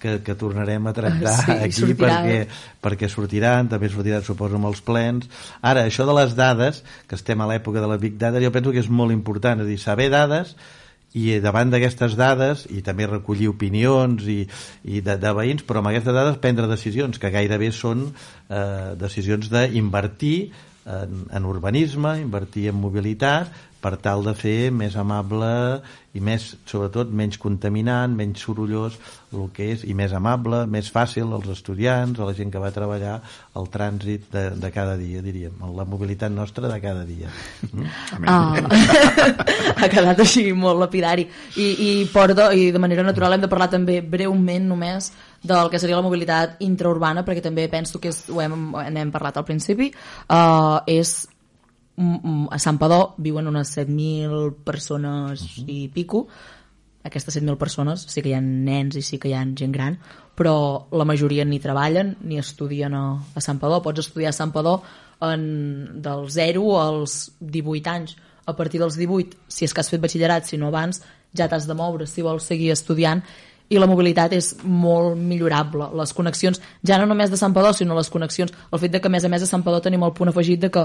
[0.03, 2.19] que, que tornarem a tractar sí, aquí sortirà.
[2.19, 5.31] perquè, perquè sortiran, també sortiran suposo amb els plens.
[5.63, 8.75] Ara, això de les dades, que estem a l'època de la Big Data, jo penso
[8.75, 10.57] que és molt important, és a dir, saber dades
[11.13, 14.39] i davant d'aquestes dades i també recollir opinions i,
[14.89, 19.51] i de, de veïns, però amb aquestes dades prendre decisions que gairebé són eh, decisions
[19.53, 20.37] d'invertir
[20.89, 25.51] en, en urbanisme, invertir en mobilitat, per tal de fer més amable
[26.13, 28.99] i més, sobretot, menys contaminant, menys sorollós,
[29.33, 32.69] el que és, i més amable, més fàcil als estudiants, a la gent que va
[32.75, 33.15] treballar,
[33.57, 37.33] el trànsit de, de cada dia, diríem, la mobilitat nostra de cada dia.
[37.71, 37.89] Mm?
[38.33, 38.55] Ah.
[39.81, 41.25] ha quedat així molt lapidari.
[41.59, 45.09] I, i, porto, I de manera natural hem de parlar també breument només
[45.43, 49.41] del que seria la mobilitat intraurbana, perquè també penso que és, ho hem, hem parlat
[49.41, 49.89] al principi,
[50.29, 51.17] uh, és
[51.97, 55.65] a Sant Padó viuen unes 7.000 persones uh -huh.
[55.67, 56.27] i pico.
[57.03, 59.99] Aquestes 7.000 persones sí que hi ha nens i sí que hi ha gent gran
[60.35, 64.51] però la majoria ni treballen ni estudien a, a Sant Padó pots estudiar a Sant
[64.51, 64.81] Padó
[65.21, 68.17] en, del 0 als 18 anys.
[68.45, 71.03] A partir dels 18 si és que has fet batxillerat, si no abans
[71.37, 73.23] ja t'has de moure si vols seguir estudiant.
[73.69, 75.87] I la mobilitat és molt millorable.
[75.97, 79.09] Les connexions, ja no només de Sant Padó, sinó les connexions, el fet de que
[79.09, 80.83] a més a més a Sant Padó tenim el punt afegit de que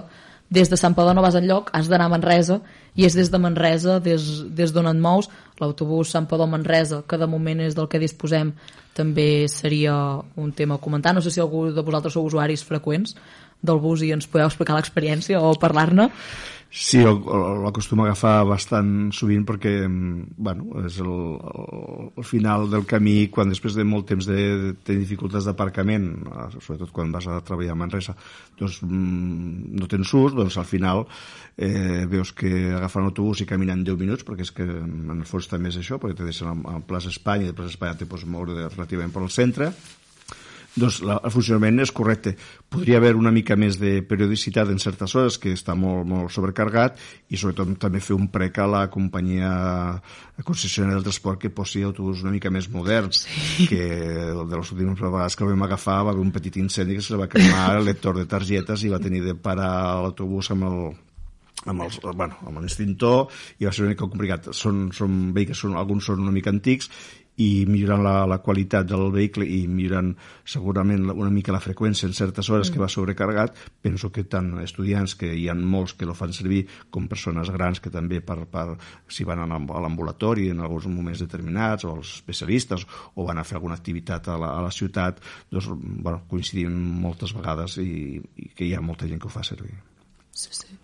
[0.51, 2.61] des de Sant Padó no vas enlloc, has d'anar a Manresa
[2.97, 5.29] i és des de Manresa, des, des d'on et mous
[5.61, 8.55] l'autobús Sant Padó-Manresa que de moment és del que disposem
[8.97, 9.95] també seria
[10.37, 11.15] un tema a comentar.
[11.15, 13.15] No sé si algú de vosaltres sou usuaris freqüents
[13.63, 16.09] del bus i ens podeu explicar l'experiència o parlar-ne
[16.71, 21.15] Sí, l'acostumo a agafar bastant sovint perquè mm, bueno, és el,
[22.13, 26.11] el, final del camí quan després de molt temps de, de tenir dificultats d'aparcament,
[26.59, 28.13] sobretot quan vas a treballar a Manresa,
[28.61, 31.07] doncs mm, no tens ús, doncs al final
[31.57, 35.49] eh, veus que agafant l'autobús i caminant 10 minuts, perquè és que en el fons
[35.49, 38.29] també és això, perquè te deixen a Plaça Espanya i de Plaça Espanya te pots
[38.29, 39.73] moure relativament per al centre,
[40.77, 42.35] doncs la, el funcionament és correcte.
[42.69, 46.99] Podria haver una mica més de periodicitat en certes hores, que està molt, molt sobrecargat,
[47.31, 49.51] i sobretot també fer un prec a la companyia
[50.45, 53.67] concessionària del transport que posi autobús una mica més moderns, sí.
[53.71, 53.83] que
[54.39, 57.19] de les últimes vegades que el vam agafar va haver un petit incendi que se
[57.19, 60.81] va cremar el lector de targetes i va tenir de parar l'autobús amb el,
[61.67, 64.53] amb, els, bueno, amb l'extintor i va ser una mica complicat.
[64.55, 66.93] Són, són vehicles, són, alguns són una mica antics
[67.39, 70.11] i millorant la, la qualitat del vehicle i millorant
[70.49, 72.75] segurament una mica la freqüència en certes hores mm.
[72.75, 76.65] que va sobrecarregat, penso que tant estudiants, que hi ha molts que lo fan servir,
[76.91, 78.67] com persones grans que també per, per
[79.07, 83.59] si van a l'ambulatori en alguns moments determinats, o els especialistes, o van a fer
[83.61, 85.23] alguna activitat a la, a la ciutat,
[85.53, 86.75] doncs, bueno, coincidim
[87.05, 89.79] moltes vegades i, i que hi ha molta gent que ho fa servir.
[90.33, 90.75] Sí, sí.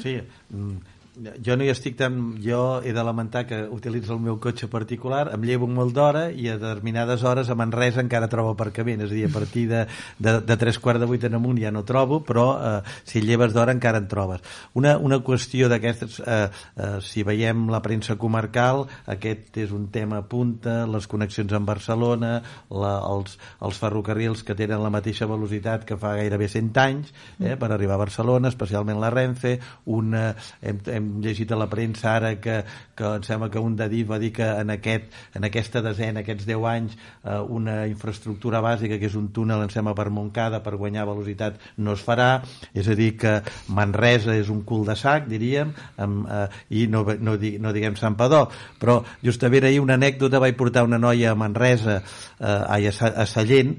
[0.00, 0.16] Sí,
[0.50, 2.18] mm, jo no hi estic tan...
[2.42, 6.48] Jo he de lamentar que utilitzo el meu cotxe particular, em llevo molt d'hora i
[6.50, 9.84] a determinades hores a Manresa encara trobo aparcament, és a dir, a partir de,
[10.18, 12.72] de, de tres quarts de vuit en amunt ja no trobo, però eh,
[13.06, 14.42] si lleves d'hora encara en trobes.
[14.74, 20.22] Una, una qüestió d'aquestes, eh, eh, si veiem la premsa comarcal, aquest és un tema
[20.26, 22.34] punta, les connexions amb Barcelona,
[22.74, 27.54] la, els, els ferrocarrils que tenen la mateixa velocitat que fa gairebé 100 anys eh,
[27.54, 29.56] per arribar a Barcelona, especialment la Renfe,
[29.94, 30.26] una,
[30.60, 32.62] hem, hem hem llegit a la premsa ara que,
[32.96, 36.46] que em sembla que un d'Adif va dir que en, aquest, en aquesta desena, aquests
[36.48, 40.76] 10 anys, eh, una infraestructura bàsica que és un túnel, em sembla, per Montcada per
[40.80, 42.30] guanyar velocitat no es farà,
[42.74, 43.36] és a dir que
[43.74, 46.46] Manresa és un cul de sac, diríem, amb, eh,
[46.80, 48.46] i no, no, no diguem Sant Padó,
[48.80, 52.00] però justament ahir una anècdota vaig portar una noia a Manresa,
[52.40, 53.76] eh, a, a Sallent,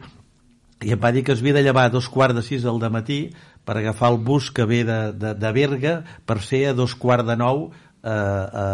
[0.85, 2.81] i em va dir que es havia de llevar a dos quarts de sis del
[2.91, 3.29] matí
[3.65, 7.27] per agafar el bus que ve de, de, de Berga per ser a dos quarts
[7.27, 7.67] de nou
[8.05, 8.65] a, a,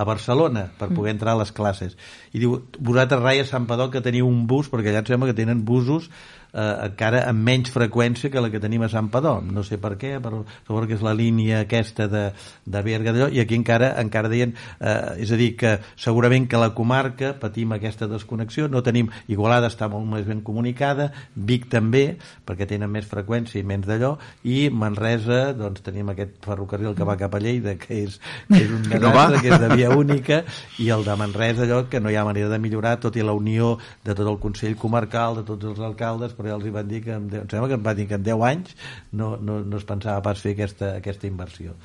[0.00, 1.16] a Barcelona per poder mm.
[1.18, 1.98] entrar a les classes
[2.32, 5.28] i diu, vosaltres rai a Sant Padó que teniu un bus perquè allà em sembla
[5.30, 6.08] que tenen busos
[6.54, 9.36] eh, encara amb menys freqüència que la que tenim a Sant Padó.
[9.42, 12.24] No sé per què, però suposo que és la línia aquesta de,
[12.64, 16.60] de Berga d'allò, i aquí encara encara deien, eh, és a dir, que segurament que
[16.60, 22.04] la comarca patim aquesta desconnexió, no tenim, Igualada està molt més ben comunicada, Vic també,
[22.46, 24.14] perquè tenen més freqüència i menys d'allò,
[24.46, 28.18] i Manresa, doncs tenim aquest ferrocarril que va cap a Lleida, que és,
[28.50, 30.42] que és un desastre, que és de via única,
[30.82, 33.34] i el de Manresa, allò que no hi ha manera de millorar, tot i la
[33.36, 36.90] unió de tot el Consell Comarcal, de tots els alcaldes, però ja els hi van
[36.90, 38.76] dir que en 10, em sembla que em van dir que en 10 anys
[39.12, 41.76] no, no, no es pensava pas fer aquesta, aquesta inversió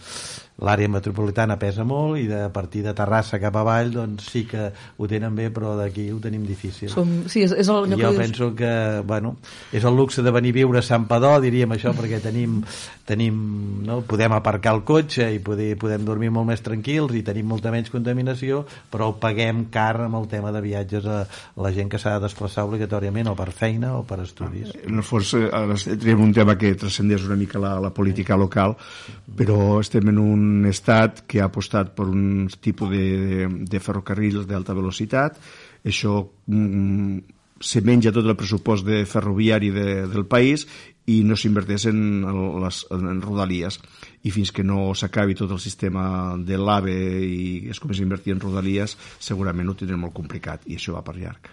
[0.59, 5.07] l'àrea metropolitana pesa molt i de partir de Terrassa cap avall doncs sí que ho
[5.07, 8.49] tenen bé però d'aquí ho tenim difícil Som, sí, és, és el, jo que penso
[8.57, 8.71] que
[9.07, 9.37] bueno,
[9.71, 12.59] és el luxe de venir a viure a Sant Padó diríem això perquè tenim,
[13.07, 13.39] tenim
[13.87, 14.01] no?
[14.07, 17.91] podem aparcar el cotxe i poder, podem dormir molt més tranquils i tenim molta menys
[17.93, 21.23] contaminació però ho paguem car amb el tema de viatges a
[21.59, 25.05] la gent que s'ha de desplaçar obligatòriament o per feina o per estudis en el
[25.05, 28.75] fons eh, tenim un tema que transcendeix una mica la, la política local
[29.39, 34.47] però estem en un estat que ha apostat per un tipus de, de, de ferrocarrils
[34.49, 35.37] d'alta velocitat.
[35.85, 37.19] Això mm,
[37.59, 40.65] se menja tot el pressupost de ferroviari de, del país
[41.09, 42.01] i no s'inverteix en,
[42.63, 43.79] les, en rodalies.
[44.23, 48.35] I fins que no s'acabi tot el sistema de l'AVE i es comenci a invertir
[48.35, 51.51] en rodalies segurament ho tindrem molt complicat i això va per llarg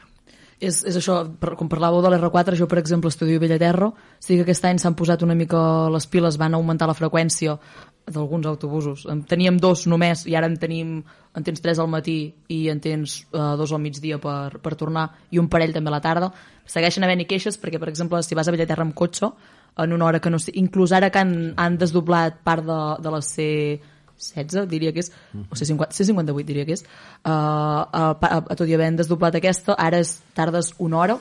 [0.60, 4.36] és, és això, per, com parlàveu de l'R4, jo per exemple estudio a Bellaterro, sí
[4.36, 5.58] que aquest any s'han posat una mica
[5.92, 7.58] les piles, van augmentar la freqüència
[8.06, 9.04] d'alguns autobusos.
[9.10, 11.00] En teníem dos només i ara en tenim,
[11.36, 15.10] en tens tres al matí i en tens uh, dos al migdia per, per tornar
[15.30, 16.30] i un parell també a la tarda.
[16.64, 19.32] Segueixen havent-hi queixes perquè, per exemple, si vas a Bellaterra amb cotxe,
[19.76, 23.12] en una hora que no sé, inclús ara que han, han desdoblat part de, de
[23.12, 23.44] la C
[24.18, 28.68] 16, diria que és, o C50, C58 diria que és, uh, a, a, a tot
[28.68, 31.18] i havent desdoblat aquesta, ara és tardes una hora,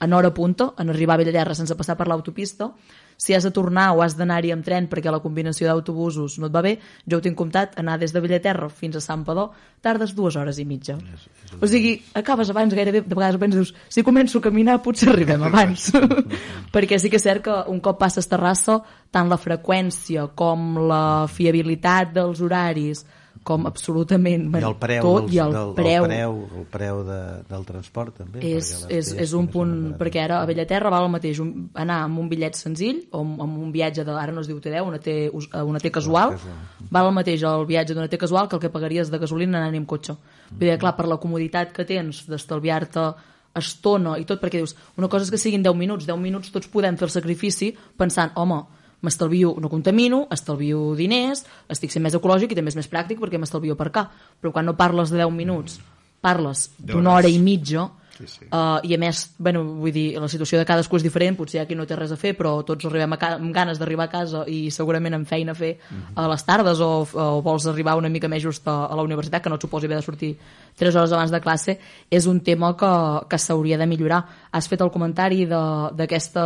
[0.00, 2.70] en hora punta, en arribar a Bellallerra sense passar per l'autopista,
[3.18, 6.54] si has de tornar o has d'anar-hi amb tren perquè la combinació d'autobusos no et
[6.54, 9.48] va bé, jo ho tinc comptat, anar des de Bellaterra fins a Sant Padó,
[9.82, 10.94] tardes dues hores i mitja.
[11.16, 15.10] És, és o sigui, acabes abans gairebé, de vegades penses, si començo a caminar potser
[15.10, 15.90] arribem abans.
[16.74, 18.78] perquè sí que és cert que un cop passes Terrassa,
[19.10, 23.02] tant la freqüència com la fiabilitat dels horaris,
[23.48, 27.00] com absolutament I el preu, tot, dels, i el del, preu, el preu, el preu
[27.06, 31.14] de, del transport també és, és, és un punt, perquè ara a Bellaterra val el
[31.14, 34.50] mateix un, anar amb un bitllet senzill o amb un viatge de, ara no es
[34.50, 36.36] diu T10 una T, una T casual,
[36.92, 39.80] val el mateix el viatge d'una T casual que el que pagaries de gasolina anant
[39.80, 40.14] amb cotxe.
[40.14, 40.58] Mm.
[40.58, 43.08] Vull dir, clar, per la comoditat que tens d'estalviar-te
[43.58, 46.68] estona i tot, perquè dius, una cosa és que siguin 10 minuts, 10 minuts tots
[46.70, 48.60] podem fer el sacrifici pensant, home,
[49.04, 53.38] m'estalvio, no contamino, estalvio diners, estic sent més ecològic i també és més pràctic perquè
[53.40, 54.08] m'estalvio per cá.
[54.40, 55.78] Però quan no parles de 10 minuts,
[56.24, 57.86] parles d'una hora i mitja,
[58.18, 58.46] Sí, sí.
[58.50, 61.76] Uh, I a més, bueno, vull dir, la situació de cadascú és diferent, potser aquí
[61.78, 64.72] no té res a fer, però tots arribem a amb ganes d'arribar a casa i
[64.74, 66.24] segurament amb feina a fer uh -huh.
[66.24, 69.42] a les tardes o, o vols arribar una mica més just a, a la universitat,
[69.42, 70.36] que no et suposi haver de sortir
[70.76, 71.78] 3 hores abans de classe,
[72.10, 74.24] és un tema que, que s'hauria de millorar.
[74.50, 76.44] Has fet el comentari d'aquesta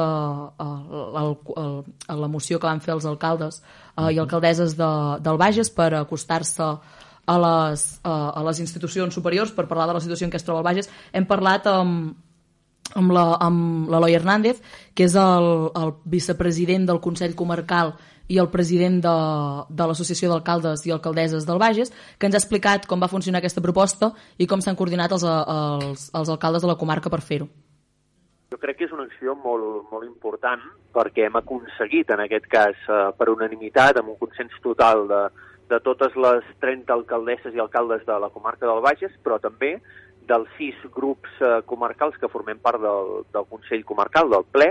[0.59, 3.63] uh, la moció que van fer els alcaldes
[3.97, 6.77] uh, i alcaldesses de, del Bages per acostar-se
[7.27, 10.63] a les, a, les institucions superiors per parlar de la situació en què es troba
[10.63, 10.91] el Bages.
[11.13, 12.15] Hem parlat amb,
[12.95, 14.63] amb l'Eloi Hernández,
[14.95, 17.95] que és el, el vicepresident del Consell Comarcal
[18.33, 19.15] i el president de,
[19.69, 23.65] de l'Associació d'Alcaldes i Alcaldesses del Bages, que ens ha explicat com va funcionar aquesta
[23.65, 27.51] proposta i com s'han coordinat els, els, els alcaldes de la comarca per fer-ho.
[28.53, 30.61] Jo crec que és una acció molt, molt important
[30.93, 35.23] perquè hem aconseguit, en aquest cas, eh, per unanimitat, amb un consens total de,
[35.71, 39.77] de totes les 30 alcaldesses i alcaldes de la comarca del Bages, però també
[40.29, 44.69] dels sis grups eh, comarcals que formem part del, del Consell Comarcal, del ple,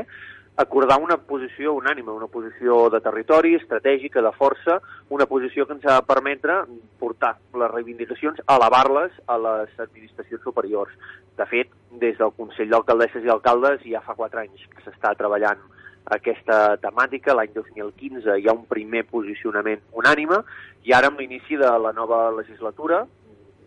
[0.61, 5.85] acordar una posició unànime, una posició de territori, estratègica, de força, una posició que ens
[5.87, 6.61] ha de permetre
[6.99, 10.93] portar les reivindicacions, elevar-les a les administracions superiors.
[11.39, 11.71] De fet,
[12.03, 15.63] des del Consell d'Alcaldesses i Alcaldes ja fa quatre anys que s'està treballant
[16.05, 17.35] aquesta temàtica.
[17.37, 20.41] L'any 2015 hi ha un primer posicionament unànime
[20.87, 23.03] i ara amb l'inici de la nova legislatura,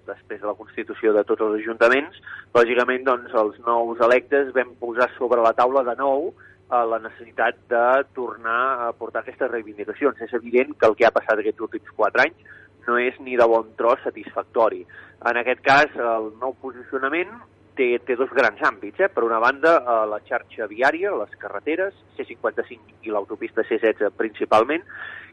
[0.06, 2.18] després de la constitució de tots els ajuntaments,
[2.54, 7.62] lògicament doncs, els nous electes vam posar sobre la taula de nou eh, la necessitat
[7.70, 10.20] de tornar a portar aquestes reivindicacions.
[10.20, 12.52] És evident que el que ha passat aquests últims quatre anys
[12.86, 14.84] no és ni de bon tros satisfactori.
[15.24, 17.32] En aquest cas, el nou posicionament
[17.76, 19.00] té, té dos grans àmbits.
[19.00, 19.08] Eh?
[19.12, 24.84] Per una banda, eh, la xarxa viària, les carreteres, C55 i l'autopista C16 principalment,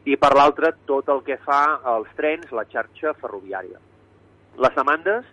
[0.04, 1.62] i per l'altra, tot el que fa
[1.94, 3.78] als trens, la xarxa ferroviària.
[4.62, 5.28] Les demandes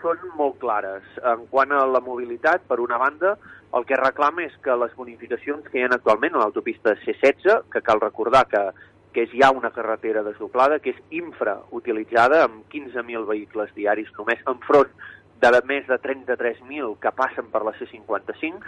[0.00, 1.04] són molt clares.
[1.24, 3.36] En quant a la mobilitat, per una banda,
[3.74, 7.82] el que reclama és que les bonificacions que hi ha actualment a l'autopista C16, que
[7.84, 8.66] cal recordar que
[9.14, 14.90] que és ja una carretera desdoblada, que és infrautilitzada amb 15.000 vehicles diaris només enfront
[15.40, 18.60] de més de 33.000 que passen per la C55.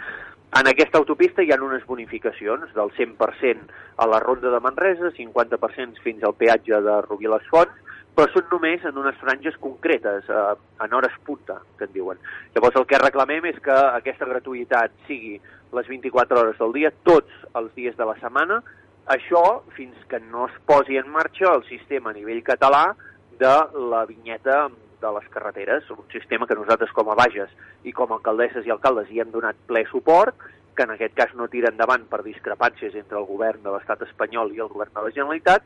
[0.59, 6.03] En aquesta autopista hi ha unes bonificacions del 100% a la ronda de Manresa, 50%
[6.03, 7.83] fins al peatge de Rubí les Fonts,
[8.17, 12.17] però són només en unes franges concretes, eh, en hores punta, que en diuen.
[12.55, 15.35] Llavors el que reclamem és que aquesta gratuïtat sigui
[15.73, 18.61] les 24 hores del dia, tots els dies de la setmana,
[19.07, 19.43] això
[19.75, 22.95] fins que no es posi en marxa el sistema a nivell català
[23.39, 23.55] de
[23.91, 24.65] la vinyeta
[25.01, 27.51] de les carreteres, un sistema que nosaltres com a Bages
[27.83, 30.35] i com a alcaldesses i alcaldes hi hem donat ple suport,
[30.77, 34.53] que en aquest cas no tira endavant per discrepàncies entre el govern de l'estat espanyol
[34.53, 35.65] i el govern de la Generalitat,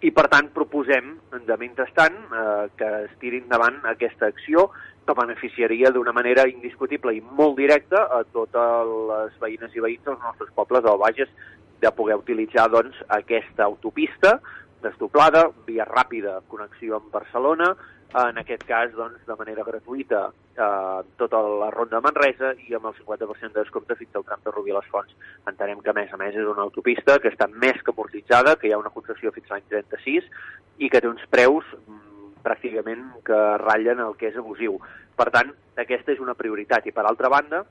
[0.00, 4.68] i per tant proposem, de mentrestant, eh, que es tiri endavant aquesta acció
[5.06, 10.22] que beneficiaria d'una manera indiscutible i molt directa a totes les veïnes i veïns dels
[10.22, 11.32] nostres pobles del Bages
[11.80, 14.36] de poder utilitzar doncs, aquesta autopista
[14.82, 17.72] desdoblada, via ràpida, connexió amb Barcelona,
[18.14, 22.88] en aquest cas doncs, de manera gratuïta eh, tota la ronda de Manresa i amb
[22.88, 25.12] el 50% de descompte fins al tram de Rubí les Fonts.
[25.50, 28.68] Entenem que, a més a més, és una autopista que està més que amortitzada, que
[28.68, 30.30] hi ha una concessió fins l'any 36
[30.78, 34.80] i que té uns preus mm, pràcticament que ratllen el que és abusiu.
[35.18, 36.88] Per tant, aquesta és una prioritat.
[36.88, 37.64] I, per altra banda,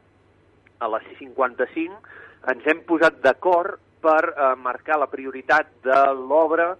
[0.77, 6.75] a la C55 ens hem posat d'acord per eh, marcar la prioritat de l'obra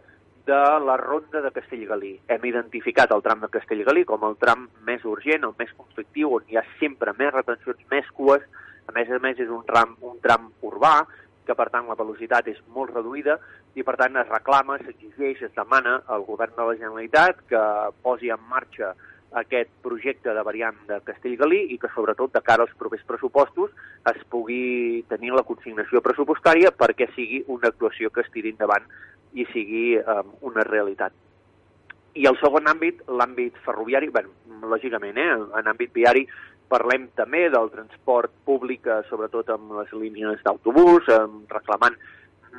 [0.47, 2.13] de la ronda de Castellgalí.
[2.31, 6.47] Hem identificat el tram de Castellgalí com el tram més urgent, el més conflictiu, on
[6.47, 8.43] hi ha sempre més retencions, més cues.
[8.88, 11.01] A més a més, és un tram, un tram urbà,
[11.47, 13.38] que per tant la velocitat és molt reduïda
[13.79, 17.62] i per tant es reclama, s'exigeix, es demana al govern de la Generalitat que
[18.03, 18.93] posi en marxa
[19.39, 23.71] aquest projecte de variant de Castellgalí i que sobretot de cara als propers pressupostos
[24.12, 28.88] es pugui tenir la consignació pressupostària perquè sigui una actuació que es tiri endavant
[29.34, 31.13] i sigui eh, una realitat.
[32.17, 34.34] I el segon àmbit, l'àmbit ferroviari, bueno,
[34.71, 36.26] lògicament, eh, en àmbit viari
[36.67, 41.19] parlem també del transport públic, eh, sobretot amb les línies d'autobús, eh,
[41.54, 41.95] reclamant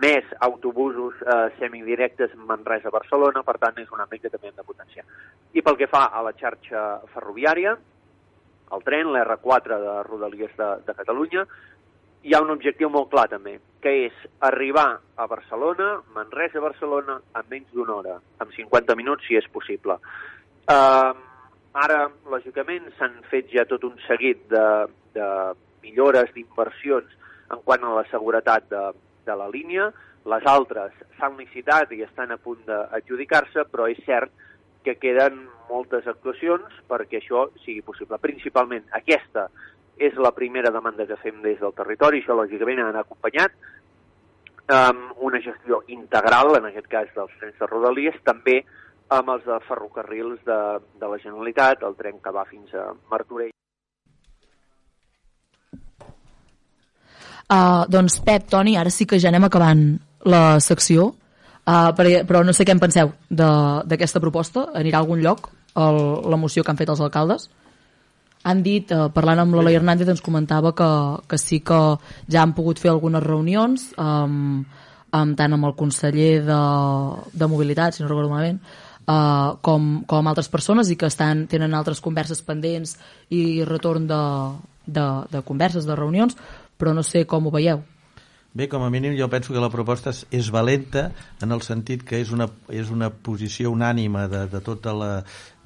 [0.03, 5.07] més autobusos eh, semidirectes Manresa-Barcelona, per tant és un àmbit que també hem de potenciar.
[5.55, 6.85] I pel que fa a la xarxa
[7.15, 7.75] ferroviària,
[8.77, 11.45] el tren, l'R4 de Rodalies de, de Catalunya,
[12.23, 17.71] hi ha un objectiu molt clar també, que és arribar a Barcelona, Manresa-Barcelona, en menys
[17.73, 19.97] d'una hora, amb 50 minuts si és possible.
[20.69, 21.15] Uh,
[21.79, 24.67] ara, lògicament, s'han fet ja tot un seguit de,
[25.15, 25.29] de
[25.85, 27.15] millores, d'inversions
[27.55, 28.83] en quant a la seguretat de,
[29.29, 29.91] de la línia,
[30.29, 34.33] les altres s'han licitat i estan a punt d'adjudicar-se, però és cert
[34.85, 38.21] que queden moltes actuacions perquè això sigui possible.
[38.23, 39.49] Principalment aquesta
[39.99, 43.55] és la primera demanda que fem des del territori, això lògicament ha acompanyat
[44.69, 48.61] amb una gestió integral, en aquest cas dels trens de Rodalies, també
[49.17, 50.59] amb els de ferrocarrils de,
[51.01, 53.58] de la Generalitat, el tren que va fins a Martorell.
[57.49, 59.85] Uh, doncs Pep, Toni, ara sí que ja anem acabant
[60.29, 61.07] la secció,
[61.65, 64.67] uh, però, però no sé què en penseu d'aquesta proposta.
[64.77, 67.49] Anirà a algun lloc el, la moció que han fet els alcaldes?
[68.49, 70.91] Han dit, uh, parlant amb l'Eloi Hernández, ens comentava que,
[71.29, 71.81] que sí que
[72.29, 74.61] ja han pogut fer algunes reunions, um,
[75.09, 76.61] um, tant amb el conseller de,
[77.33, 78.61] de Mobilitat, si no recordo malament,
[79.09, 82.99] uh, com, com altres persones i que estan, tenen altres converses pendents
[83.33, 84.23] i retorn de,
[84.87, 86.37] de, de converses, de reunions,
[86.79, 87.85] però no sé com ho veieu.
[88.59, 91.11] Bé, com a mínim jo penso que la proposta és, és valenta
[91.45, 95.11] en el sentit que és una, és una posició unànima de, de, tota la,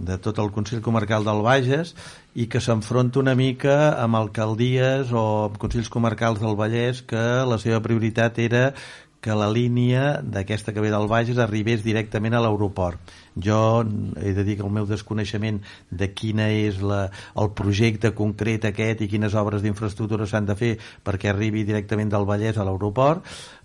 [0.02, 1.94] de tot el Consell Comarcal del Bages
[2.34, 7.60] i que s'enfronta una mica amb alcaldies o amb Consells Comarcals del Vallès que la
[7.62, 8.64] seva prioritat era
[9.22, 12.98] que la línia d'aquesta que ve del Bages arribés directament a l'aeroport.
[13.38, 13.84] Jo
[14.18, 17.06] he de dir que el meu desconeixement de quina és la,
[17.38, 20.72] el projecte concret aquest i quines obres d'infraestructura s'han de fer
[21.06, 23.22] perquè arribi directament del Vallès a l'aeroport,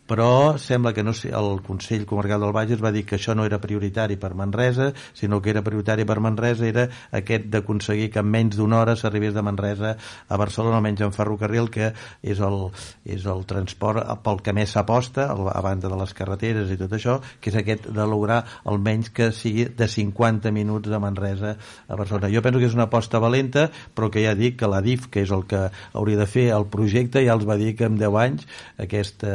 [0.08, 3.46] però sembla que no sé, el Consell Comarcal del Bages va dir que això no
[3.46, 8.32] era prioritari per Manresa, sinó que era prioritari per Manresa era aquest d'aconseguir que en
[8.32, 9.96] menys d'una hora s'arribés de Manresa
[10.28, 11.92] a Barcelona, almenys en ferrocarril, que
[12.24, 12.58] és el,
[13.06, 17.20] és el transport pel que més s'aposta, a banda de les carreteres i tot això,
[17.42, 22.32] que és aquest de lograr almenys que sigui de 50 minuts de Manresa a Barcelona.
[22.32, 25.26] Jo penso que és una aposta valenta, però que ja dic que la DIF, que
[25.28, 28.20] és el que hauria de fer el projecte, ja els va dir que en 10
[28.24, 29.34] anys aquesta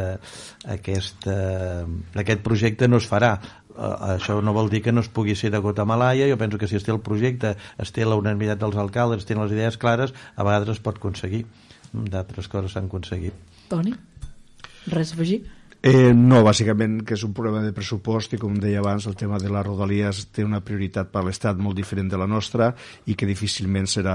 [0.68, 3.38] aquest, eh, aquest projecte no es farà.
[3.72, 6.58] Uh, això no vol dir que no es pugui ser de gota malaia jo penso
[6.60, 9.54] que si es té el projecte es té la unanimitat dels alcaldes, es tenen les
[9.56, 11.46] idees clares a vegades es pot aconseguir.
[11.92, 13.32] D'altres coses s'han aconseguit.
[13.72, 13.94] Toni,
[14.92, 15.40] res a afegir?
[15.82, 19.40] Eh, no, bàsicament que és un problema de pressupost i com deia abans el tema
[19.42, 22.68] de les rodalies té una prioritat per l'Estat molt diferent de la nostra
[23.10, 24.14] i que difícilment serà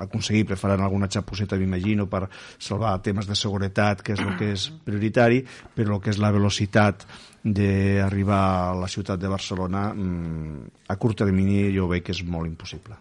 [0.00, 0.56] aconseguible.
[0.56, 2.24] Faran alguna xapuseta m'imagino per
[2.56, 5.44] salvar temes de seguretat que és el que és prioritari
[5.76, 7.04] però el que és la velocitat
[7.44, 12.48] d'arribar a la ciutat de Barcelona mm, a curt termini jo veig que és molt
[12.48, 12.96] impossible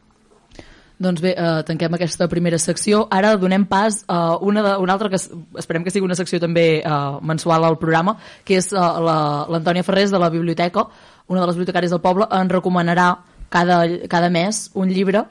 [1.00, 3.06] doncs bé, eh, tanquem aquesta primera secció.
[3.12, 5.20] Ara donem pas a una, de, una altra que
[5.60, 9.88] esperem que sigui una secció també eh, mensual al programa, que és eh, l'Antònia la,
[9.88, 10.88] Ferrés de la biblioteca,
[11.28, 13.10] una de les bibliotecàries del poble, ens recomanarà
[13.50, 15.26] cada, cada mes un llibre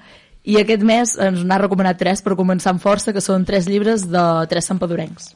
[0.45, 4.05] i aquest mes ens n'ha recomanat tres per començar amb força, que són tres llibres
[4.13, 5.33] de tres sampadorencs.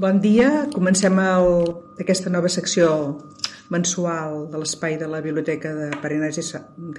[0.00, 1.48] Bon dia, comencem el,
[2.00, 2.92] aquesta nova secció
[3.72, 6.44] mensual de l'espai de la Biblioteca de Parinars i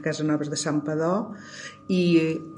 [0.02, 1.14] Casanovas de Sant Padó
[1.94, 2.02] i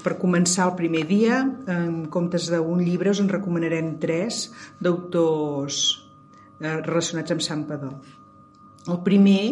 [0.02, 4.46] per començar el primer dia, en comptes d'un llibre, us en recomanarem tres
[4.80, 5.82] d'autors
[6.60, 7.92] eh, relacionats amb Sant Padó.
[8.86, 9.42] El primer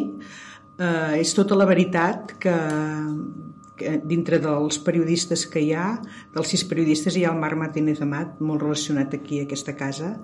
[0.79, 2.57] eh, és tota la veritat que,
[3.79, 5.89] que dintre dels periodistes que hi ha,
[6.35, 10.15] dels sis periodistes hi ha el Marc Martínez Amat, molt relacionat aquí a aquesta casa,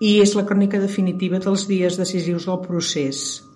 [0.00, 3.49] i és la crònica definitiva dels dies decisius del procés.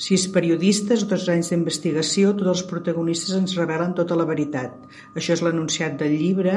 [0.00, 4.78] Sis periodistes, dos anys d'investigació, tots els protagonistes ens revelen tota la veritat.
[5.12, 6.54] Això és l'anunciat del llibre,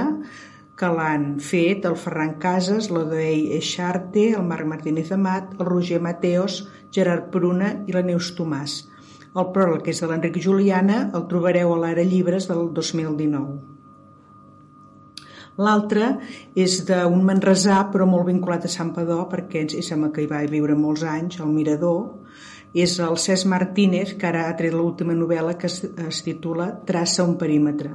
[0.79, 6.63] que l'han fet el Ferran Casas, l'Odei Eixarte, el Marc Martínez Amat, el Roger Mateos,
[6.95, 8.79] Gerard Pruna i la Neus Tomàs.
[9.35, 13.59] El pròleg, que és de l'Enric Juliana, el trobareu a l'Ara Llibres del 2019.
[15.61, 16.07] L'altre
[16.57, 20.41] és d'un manresà, però molt vinculat a Sant Padó, perquè és home que hi va
[20.49, 22.05] viure molts anys, el Mirador.
[22.73, 27.25] És el Cesc Martínez, que ara ha tret l'última novel·la que es, es titula Traça
[27.27, 27.91] un perímetre.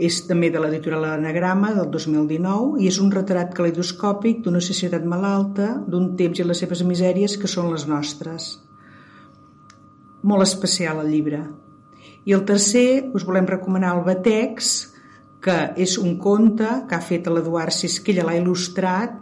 [0.00, 5.74] És també de l'editorial Anagrama del 2019 i és un retrat caleidoscòpic d'una societat malalta,
[5.86, 8.54] d'un temps i les seves misèries que són les nostres
[10.22, 11.42] molt especial el llibre.
[12.28, 14.90] I el tercer us volem recomanar el Batex,
[15.40, 19.14] que és un conte que ha fet l'Eduard Sisquella, l'ha il·lustrat,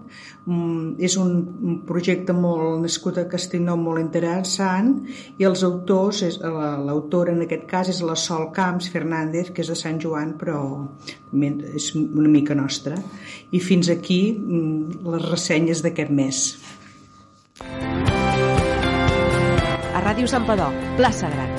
[0.98, 4.94] és un projecte molt nascut a Castellnou molt interessant
[5.38, 9.76] i els autors, l'autora en aquest cas és la Sol Camps Fernández, que és de
[9.78, 10.62] Sant Joan però
[11.74, 12.96] és una mica nostra
[13.52, 16.42] i fins aquí mm, les ressenyes d'aquest mes.
[20.08, 21.57] Ràdio Santpedor, plaça Gran.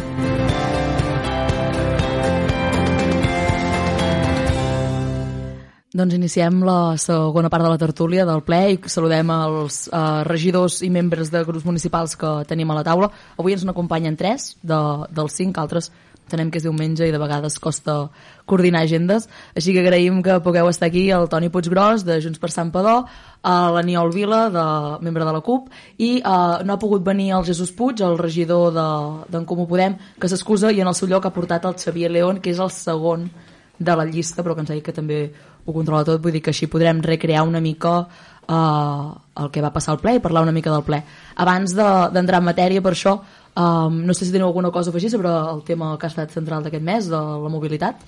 [5.90, 10.84] Doncs iniciem la segona part de la tertúlia del ple i saludem els uh, regidors
[10.86, 13.10] i membres de grups municipals que tenim a la taula.
[13.42, 14.78] Avui ens n'acompanyen tres de,
[15.10, 15.90] dels cinc, altres
[16.30, 17.96] entenem que és diumenge i de vegades costa
[18.46, 19.26] coordinar agendes,
[19.58, 23.00] així que agraïm que pugueu estar aquí el Toni Puiggròs de Junts per Sant Padó,
[23.42, 24.70] l'Aniol Vila, de,
[25.02, 28.70] membre de la CUP, i uh, no ha pogut venir el Jesús Puig, el regidor
[28.78, 32.14] d'en de, Comú Podem, que s'excusa i en el seu lloc ha portat el Xavier
[32.14, 33.32] León, que és el segon
[33.80, 35.24] de la llista, però que ens ha dit que també
[35.70, 39.10] ho controla tot, vull dir que així podrem recrear una mica uh,
[39.40, 41.04] el que va passar al ple i parlar una mica del ple.
[41.40, 43.20] Abans d'entrar de, en matèria, per això,
[43.60, 46.32] Um, no sé si teniu alguna cosa a afegir sobre el tema que ha estat
[46.32, 48.04] central d'aquest mes, de la mobilitat.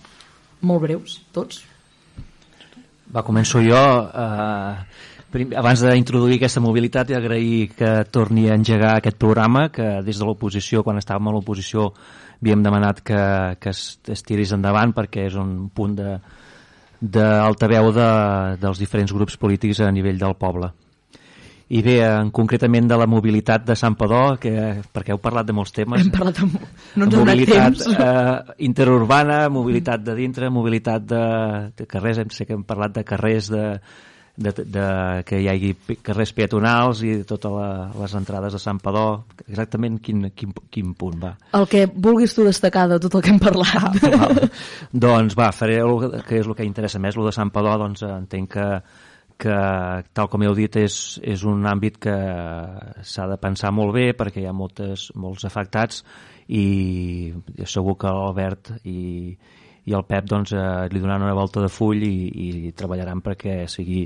[0.62, 1.64] Molt breus, tots.
[3.12, 3.76] Va, començo jo.
[3.76, 10.22] Uh, abans d'introduir aquesta mobilitat i agrair que torni a engegar aquest programa, que des
[10.22, 11.90] de l'oposició, quan estàvem a l'oposició,
[12.40, 13.22] havíem demanat que,
[13.60, 16.16] que es, es tirés endavant perquè és un punt de
[17.02, 18.08] d'altaveu de,
[18.62, 20.70] dels diferents grups polítics a nivell del poble.
[21.72, 24.52] I bé, en, concretament de la mobilitat de Sant Padó, que,
[24.92, 26.04] perquè heu parlat de molts temes.
[26.04, 26.48] Hem parlat de,
[27.00, 27.86] no ens mobilitat temps.
[27.96, 31.26] Eh, interurbana, mobilitat de dintre, mobilitat de,
[31.80, 33.64] de carrers, em sé que hem parlat de carrers de,
[34.36, 34.86] de, de,
[35.28, 35.72] que hi hagi
[36.06, 37.68] carrers peatonals i totes la,
[38.00, 39.06] les entrades de Sant Padó.
[39.48, 41.36] Exactament quin, quin, quin punt va?
[41.58, 44.02] El que vulguis tu destacar de tot el que hem parlat.
[44.12, 44.32] Ah,
[45.06, 48.06] doncs va, faré el que és el que interessa més, el de Sant Padó, doncs
[48.08, 48.68] entenc que
[49.42, 49.54] que,
[50.14, 52.14] tal com heu dit, és, és un àmbit que
[53.02, 56.04] s'ha de pensar molt bé perquè hi ha moltes, molts afectats
[56.52, 57.32] i
[57.66, 59.34] segur que l'Albert i,
[59.92, 62.16] i el Pep doncs, eh, li donaran una volta de full i,
[62.48, 64.06] i treballaran perquè sigui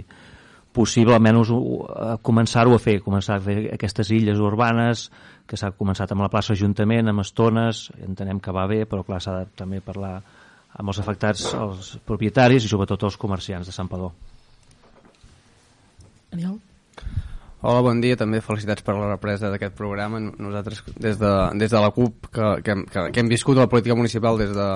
[0.76, 5.08] possible almenys uh, començar-ho a fer, començar a fer aquestes illes urbanes
[5.48, 9.22] que s'ha començat amb la plaça Ajuntament, amb estones, entenem que va bé, però clar,
[9.24, 10.18] s'ha de també parlar
[10.76, 14.12] amb els afectats, els propietaris i sobretot els comerciants de Sant Padó.
[16.36, 16.58] Aniol?
[17.66, 20.20] Hola, bon dia, també felicitats per la represa d'aquest programa.
[20.20, 21.32] Nosaltres, des de,
[21.62, 24.68] des de la CUP, que, que, que, que hem viscut la política municipal des de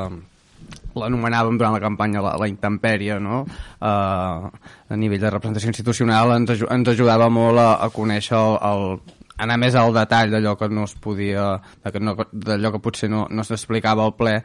[0.99, 3.43] l'anomenàvem durant la campanya la, la intempèria, no?
[3.80, 4.49] Uh,
[4.89, 9.57] a nivell de representació institucional ens, ens ajudava molt a, a conèixer el, el, anar
[9.62, 11.45] més al detall d'allò que no es podia,
[11.86, 14.36] d'allò que potser no, no s'explicava al ple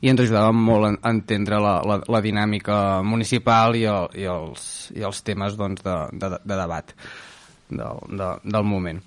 [0.00, 4.64] i ens ajudava molt a entendre la, la, la dinàmica municipal i, el, i, els,
[4.96, 6.94] i els temes doncs, de, de, de debat
[7.70, 9.02] del, de, del moment.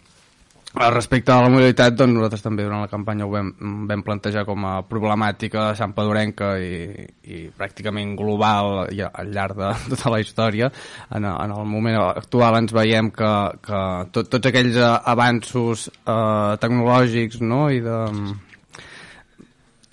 [0.74, 3.52] Respecte a la mobilitat, doncs nosaltres també durant la campanya ho vam,
[3.86, 10.10] vam plantejar com a problemàtica Padorenca i, i pràcticament global i al llarg de tota
[10.10, 10.72] la història.
[11.14, 13.84] En, en el moment actual ens veiem que, que
[14.18, 17.68] tot, tots aquells avanços eh, tecnològics no?
[17.70, 18.00] i de,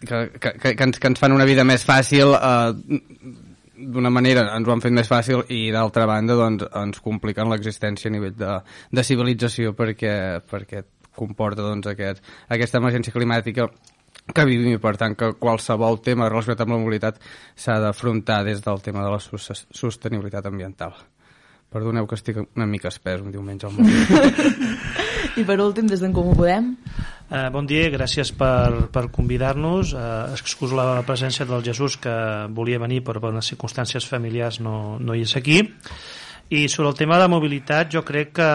[0.01, 3.01] que, que, que, ens, que ens fan una vida més fàcil eh,
[3.81, 8.11] d'una manera ens ho han fet més fàcil i d'altra banda doncs, ens compliquen l'existència
[8.11, 8.57] a nivell de,
[8.93, 10.15] de civilització perquè,
[10.51, 10.85] perquè
[11.17, 13.69] comporta doncs, aquest, aquesta emergència climàtica
[14.35, 17.23] que vivim i per tant que qualsevol tema relacionat amb la mobilitat
[17.59, 20.95] s'ha d'afrontar des del tema de la sostenibilitat ambiental.
[21.71, 25.07] Perdoneu que estic una mica espès un diumenge al matí.
[25.41, 26.75] I per últim, des d'en Comú Podem?
[27.31, 29.95] Eh, bon dia, gràcies per, per convidar-nos.
[29.97, 32.13] Eh, excuso la presència del Jesús que
[32.53, 35.63] volia venir però per unes circumstàncies familiars no, no hi és aquí.
[36.53, 38.51] I sobre el tema de mobilitat jo crec que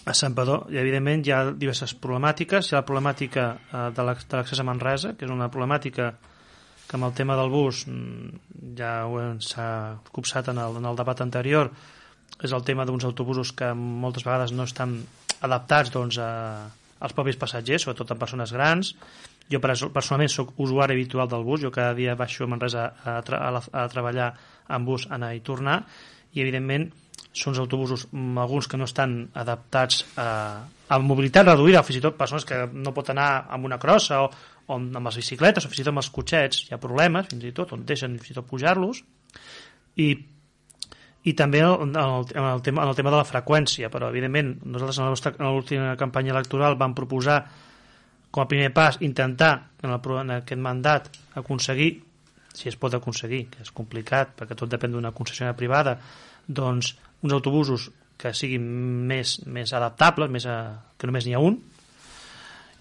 [0.00, 2.66] a Sant Padó, evidentment, hi ha diverses problemàtiques.
[2.66, 6.10] Hi ha la problemàtica eh, de l'accés a Manresa, que és una problemàtica
[6.88, 8.96] que amb el tema del bus mm, ja
[9.46, 9.70] s'ha
[10.10, 11.70] copsat en el, en el debat anterior,
[12.42, 15.02] és el tema d'uns autobusos que moltes vegades no estan
[15.46, 16.30] adaptats doncs, a,
[17.00, 18.94] als propis passatgers, sobretot en persones grans.
[19.50, 23.40] Jo personalment sóc usuari habitual del bus, jo cada dia baixo a Manresa a, tra
[23.48, 24.30] a, a treballar
[24.70, 25.80] en bus, anar i tornar,
[26.36, 26.90] i evidentment
[27.32, 30.28] són els autobusos, alguns que no estan adaptats a,
[30.90, 34.30] a mobilitat reduïda, fins i tot persones que no pot anar amb una crossa o,
[34.66, 37.46] o amb les bicicletes o fins i tot amb els cotxets, hi ha problemes, fins
[37.46, 39.02] i tot, on deixen fins i tot pujar-los,
[39.98, 40.12] i
[41.24, 44.54] i també en el, en, el tema, en el tema de la freqüència, però evidentment
[44.64, 47.42] nosaltres en l'última campanya electoral vam proposar
[48.30, 49.52] com a primer pas intentar
[49.82, 51.92] en, el, en aquest mandat aconseguir,
[52.54, 55.98] si es pot aconseguir, que és complicat perquè tot depèn d'una concessionària privada,
[56.46, 57.90] doncs uns autobusos
[58.20, 58.64] que siguin
[59.08, 60.56] més, més adaptables, més a,
[60.96, 61.58] que només n'hi ha un,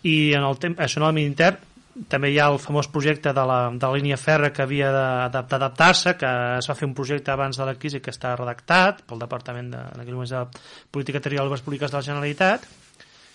[0.07, 1.59] i en el temps, això en el intern
[2.07, 4.91] també hi ha el famós projecte de la, de la línia ferra que havia
[5.33, 6.29] d'adaptar-se, que
[6.59, 9.81] es va fer un projecte abans de la crisi que està redactat pel Departament de,
[9.95, 10.61] en aquell moment de
[10.91, 12.69] Política Territorial i Obres Públiques de la Generalitat,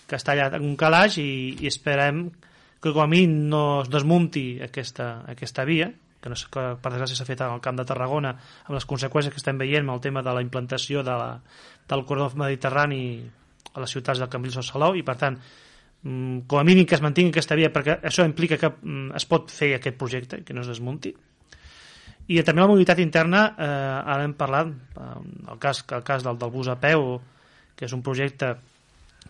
[0.09, 1.29] que està allà en un calaix i,
[1.61, 2.29] i esperem
[2.85, 5.91] que com a mi no es desmunti aquesta, aquesta via,
[6.25, 9.41] que, no, que per desgràcia s'ha fet al Camp de Tarragona amb les conseqüències que
[9.43, 11.31] estem veient amb el tema de la implantació de la,
[11.89, 13.03] del corredor mediterrani
[13.75, 15.41] a les ciutats del Cambrils o Salou i per tant
[16.05, 19.49] com a mínim que es mantingui aquesta via perquè això implica que mm, es pot
[19.53, 21.15] fer aquest projecte que no es desmunti
[22.29, 25.09] i també la mobilitat interna eh, ara hem parlat eh,
[25.53, 27.17] el cas, el cas del, del bus a peu
[27.75, 28.53] que és un projecte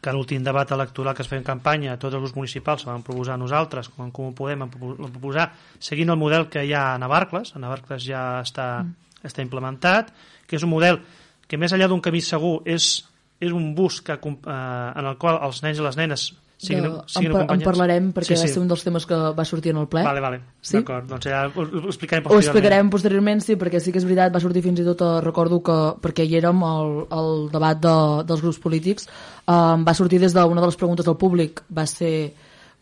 [0.02, 3.06] que a l'últim debat electoral que es feia en campanya tots els grups municipals van
[3.06, 7.54] proposar nosaltres com en Comú Podem proposar seguint el model que hi ha a Navarcles
[7.54, 9.26] a Navarcles ja està, mm.
[9.30, 10.10] està implementat
[10.48, 10.98] que és un model
[11.46, 13.04] que més enllà d'un camí segur és,
[13.38, 16.32] és un bus que, eh, en el qual els nens i les nenes
[16.66, 18.48] siguin, de, siguin en, en parlarem perquè sí, sí.
[18.48, 20.04] va ser un dels temes que va sortir en el ple.
[20.06, 20.40] Vale, vale.
[20.60, 20.78] Sí?
[20.78, 22.32] D'acord, doncs ja ho, ho explicarem posteriorment.
[22.32, 25.20] Ho explicarem posteriorment, sí, perquè sí que és veritat, va sortir fins i tot, uh,
[25.24, 27.94] recordo que, perquè hi érem al, al debat de,
[28.28, 29.10] dels grups polítics,
[29.44, 32.14] um, va sortir des d'una de les preguntes del públic, va ser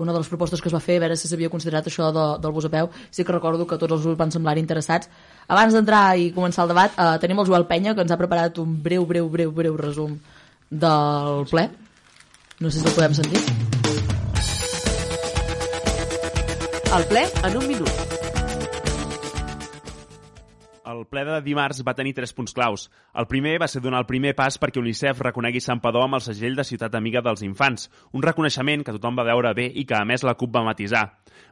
[0.03, 2.26] una de les propostes que es va fer, a veure si s'havia considerat això de,
[2.43, 5.11] del bus a peu, sí que recordo que tots els grups van semblar interessats.
[5.53, 8.59] Abans d'entrar i començar el debat, uh, tenim el Joel Penya, que ens ha preparat
[8.62, 10.18] un breu, breu, breu, breu resum
[10.70, 11.68] del ple.
[12.61, 13.72] No sé si el podem sentir.
[16.93, 17.88] El ple en un minut.
[20.93, 22.82] El ple de dimarts va tenir tres punts claus.
[23.16, 26.24] El primer va ser donar el primer pas perquè UNICEF reconegui Sant Padó amb el
[26.26, 29.97] segell de Ciutat Amiga dels Infants, un reconeixement que tothom va veure bé i que
[29.97, 31.07] a més la CUP va matisar.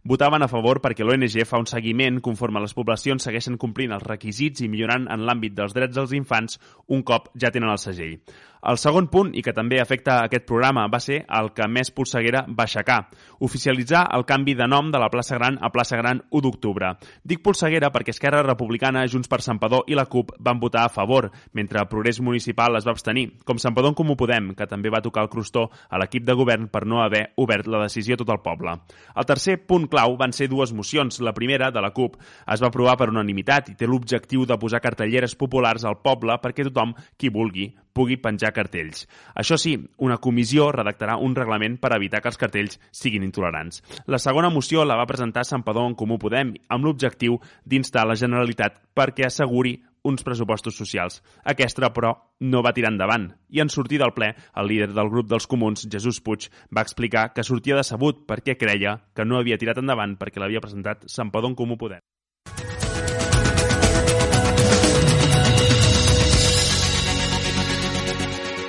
[0.05, 4.61] Votaven a favor perquè l'ONG fa un seguiment conforme les poblacions segueixen complint els requisits
[4.61, 8.19] i millorant en l'àmbit dels drets dels infants un cop ja tenen el segell.
[8.61, 12.43] El segon punt, i que també afecta aquest programa, va ser el que més polseguera
[12.47, 12.99] va aixecar,
[13.41, 16.91] oficialitzar el canvi de nom de la plaça Gran a plaça Gran 1 d'octubre.
[17.25, 21.31] Dic polseguera perquè Esquerra Republicana, Junts per Santpedor i la CUP van votar a favor,
[21.57, 25.25] mentre Progrés Municipal es va abstenir, com Santpedor en Comú Podem, que també va tocar
[25.25, 28.43] el crostó a l'equip de govern per no haver obert la decisió a tot el
[28.45, 28.77] poble.
[29.17, 31.23] El tercer punt clau van ser dues mocions.
[31.25, 34.83] La primera, de la CUP, es va aprovar per unanimitat i té l'objectiu de posar
[34.85, 39.07] cartelleres populars al poble perquè tothom, qui vulgui, pugui penjar cartells.
[39.35, 43.83] Això sí, una comissió redactarà un reglament per evitar que els cartells siguin intolerants.
[44.07, 48.19] La segona moció la va presentar Sant Padó en Comú Podem amb l'objectiu d'instar la
[48.19, 51.21] Generalitat perquè asseguri uns pressupostos socials.
[51.45, 53.29] Aquesta, però, no va tirar endavant.
[53.53, 57.31] I en sortir del ple, el líder del grup dels comuns, Jesús Puig, va explicar
[57.35, 61.53] que sortia decebut perquè creia que no havia tirat endavant perquè l'havia presentat Sant Padó
[61.53, 62.01] en Comú Podem.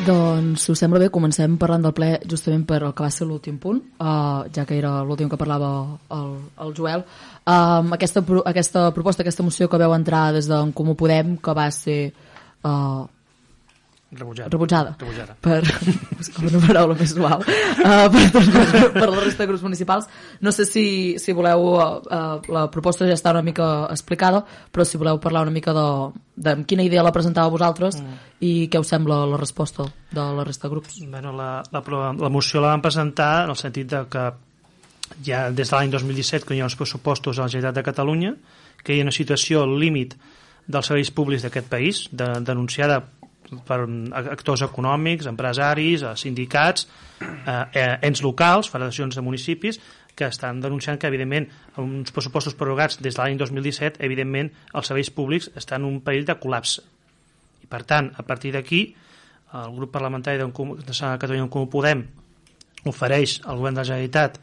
[0.01, 3.27] Doncs, si us sembla bé, comencem parlant del ple justament per el que va ser
[3.29, 5.69] l'últim punt, uh, ja que era l'últim que parlava
[6.17, 6.31] el,
[6.65, 7.03] el Joel.
[7.45, 11.67] Um, aquesta, aquesta proposta, aquesta moció que veu entrar des d'en Comú Podem, que va
[11.75, 11.99] ser
[12.65, 13.05] uh,
[14.11, 14.49] Rebutjada.
[14.51, 14.95] Rebutjada.
[14.99, 15.35] Rebutjada.
[15.39, 15.61] Per,
[16.35, 17.39] com una paraula més suau.
[17.79, 18.41] Uh, per,
[18.91, 20.09] per la resta de grups municipals.
[20.43, 20.83] No sé si,
[21.21, 21.69] si voleu...
[21.77, 25.85] Uh, la proposta ja està una mica explicada, però si voleu parlar una mica de,
[26.35, 28.17] de quina idea la presentava vosaltres mm.
[28.43, 30.99] i què us sembla la resposta de la resta de grups.
[31.07, 34.27] Bueno, la, la, la moció la van presentar en el sentit de que
[35.23, 38.35] ja des de l'any 2017 que hi ha uns pressupostos a la Generalitat de Catalunya
[38.83, 40.17] que hi ha una situació límit
[40.71, 43.01] dels serveis públics d'aquest país, de, denunciada
[43.67, 43.79] per
[44.31, 46.87] actors econòmics, empresaris, eh, sindicats,
[47.19, 49.79] eh, eh, ens locals, federacions de municipis,
[50.15, 54.87] que estan denunciant que, evidentment, amb uns pressupostos prorrogats des de l'any 2017, evidentment, els
[54.87, 56.83] serveis públics estan en un perill de col·lapse.
[57.63, 58.95] I, per tant, a partir d'aquí,
[59.53, 62.05] el grup parlamentari de Catalunya en Comú Podem
[62.87, 64.39] ofereix al govern de la Generalitat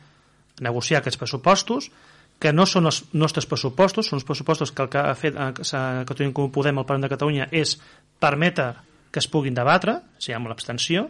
[0.61, 1.91] negociar aquests pressupostos,
[2.39, 5.53] que no són els nostres pressupostos, són els pressupostos que el que ha fet a
[5.55, 7.79] Catalunya en Comú Podem, el Parlament de Catalunya, és
[8.21, 8.75] permetre
[9.13, 11.09] que es puguin debatre, o sigui, amb l'abstenció,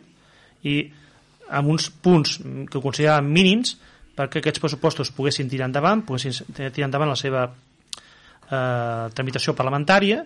[0.67, 0.81] i
[1.49, 2.39] amb uns punts
[2.69, 3.77] que consideràvem mínims
[4.19, 10.25] perquè aquests pressupostos poguessin tirar endavant, poguessin tirar endavant la seva eh, tramitació parlamentària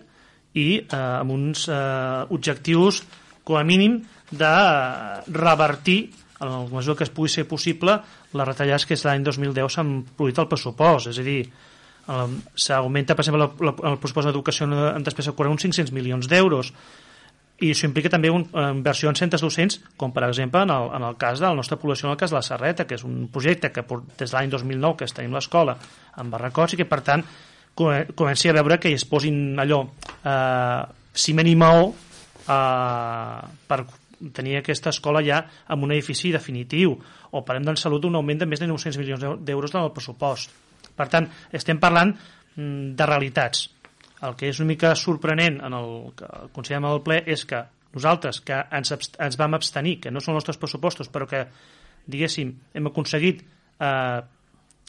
[0.57, 3.03] i eh, amb uns eh, objectius
[3.45, 3.99] com a mínim
[4.31, 4.53] de
[5.29, 5.99] revertir
[6.39, 7.99] en la mesura que es pugui ser possible
[8.33, 11.43] les retallades que l'any 2010 s'han produït al pressupost, és a dir,
[12.59, 16.73] s'augmenta, per exemple, el pressupost d'educació en despesa corrent uns 500 milions d'euros,
[17.63, 21.07] i això implica també eh, inversió en centres docents, com per exemple en el, en
[21.07, 23.27] el cas de la nostra població, en el cas de la Serreta, que és un
[23.31, 23.85] projecte que
[24.19, 25.77] des de l'any 2009 que tenim l'escola
[26.19, 27.23] en barracots i que per tant
[27.73, 30.81] comenci a veure que es posin allò eh,
[31.13, 33.79] ciment i maó eh, per
[34.35, 36.95] tenir aquesta escola ja amb un edifici definitiu
[37.31, 40.53] o parlem d'en salut un augment de més de 900 milions d'euros en el pressupost.
[40.93, 43.65] Per tant estem parlant mm, de realitats
[44.23, 47.63] el que és una mica sorprenent en el que considerem al ple és que
[47.93, 51.45] nosaltres que ens, ens vam abstenir, que no són els nostres pressupostos, però que,
[52.09, 54.21] diguéssim, hem aconseguit eh,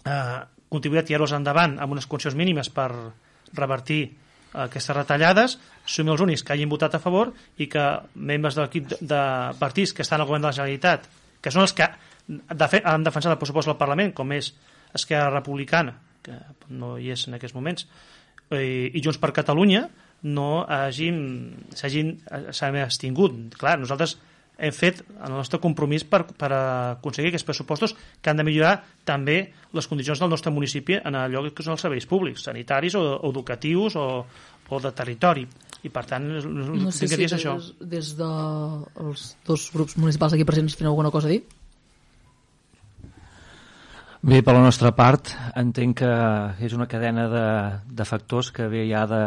[0.05, 0.41] eh,
[0.72, 2.89] contribuir a tirar-los endavant amb unes condicions mínimes per
[3.55, 4.03] revertir
[4.55, 8.95] aquestes retallades, som els únics que hagin votat a favor i que membres de l'equip
[9.01, 9.20] de
[9.59, 11.09] partits que estan al govern de la Generalitat,
[11.43, 11.91] que són els que
[12.26, 14.53] de fet, han defensat el pressupost del Parlament, com és
[14.95, 16.39] Esquerra Republicana, que
[16.72, 17.85] no hi és en aquests moments,
[18.51, 19.86] eh, i Junts per Catalunya
[20.24, 22.09] no s'hagin
[22.84, 23.59] extingut.
[23.61, 24.16] Clar, nosaltres
[24.57, 28.76] hem fet el nostre compromís per, per aconseguir aquests pressupostos que han de millorar
[29.07, 29.38] també
[29.74, 33.32] les condicions del nostre municipi en allò que són els serveis públics, sanitaris o, o
[33.34, 34.07] educatius o,
[34.70, 35.45] o de territori.
[35.84, 37.59] I per tant, no sé si des, això.
[37.80, 41.42] des dels de dos grups municipals aquí presents tenen alguna cosa a dir?
[44.24, 46.10] Bé, per la nostra part, entenc que
[46.64, 47.48] és una cadena de,
[47.92, 49.24] de factors que ve ja de,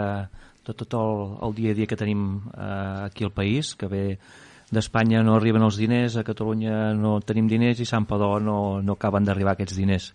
[0.65, 4.01] de tot el, el dia a dia que tenim eh, aquí al país, que ve
[4.73, 8.95] d'Espanya no arriben els diners, a Catalunya no tenim diners i Sant Padó no, no
[8.97, 10.07] acaben d'arribar aquests diners.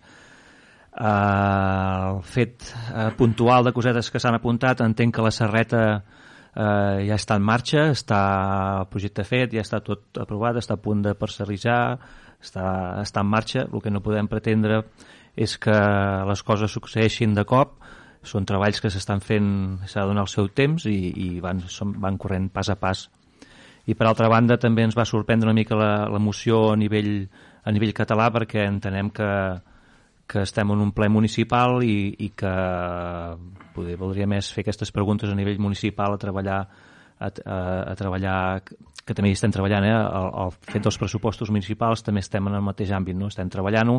[0.99, 7.07] Eh, el fet eh, puntual de cosetes que s'han apuntat, entenc que la Serreta eh,
[7.07, 8.19] ja està en marxa, està
[8.81, 11.79] el projecte fet, ja està tot aprovat, està a punt de parcel·litzar,
[12.43, 12.67] està,
[13.01, 13.65] està en marxa.
[13.71, 14.83] El que no podem pretendre
[15.33, 15.73] és que
[16.29, 17.79] les coses succeeixin de cop,
[18.23, 19.49] són treballs que s'estan fent,
[19.89, 23.07] s'ha de donar el seu temps i, i van, són, van corrent pas a pas.
[23.89, 27.27] I per altra banda també ens va sorprendre una mica l'emoció a nivell,
[27.63, 29.29] a nivell català perquè entenem que,
[30.27, 32.53] que estem en un ple municipal i, i que
[33.75, 37.57] poder, voldria més fer aquestes preguntes a nivell municipal a treballar a, a,
[37.91, 38.37] a treballar
[39.03, 39.93] que també hi estem treballant, eh?
[39.93, 43.27] el, el fet dels pressupostos municipals també estem en el mateix àmbit, no?
[43.31, 43.97] estem treballant-ho,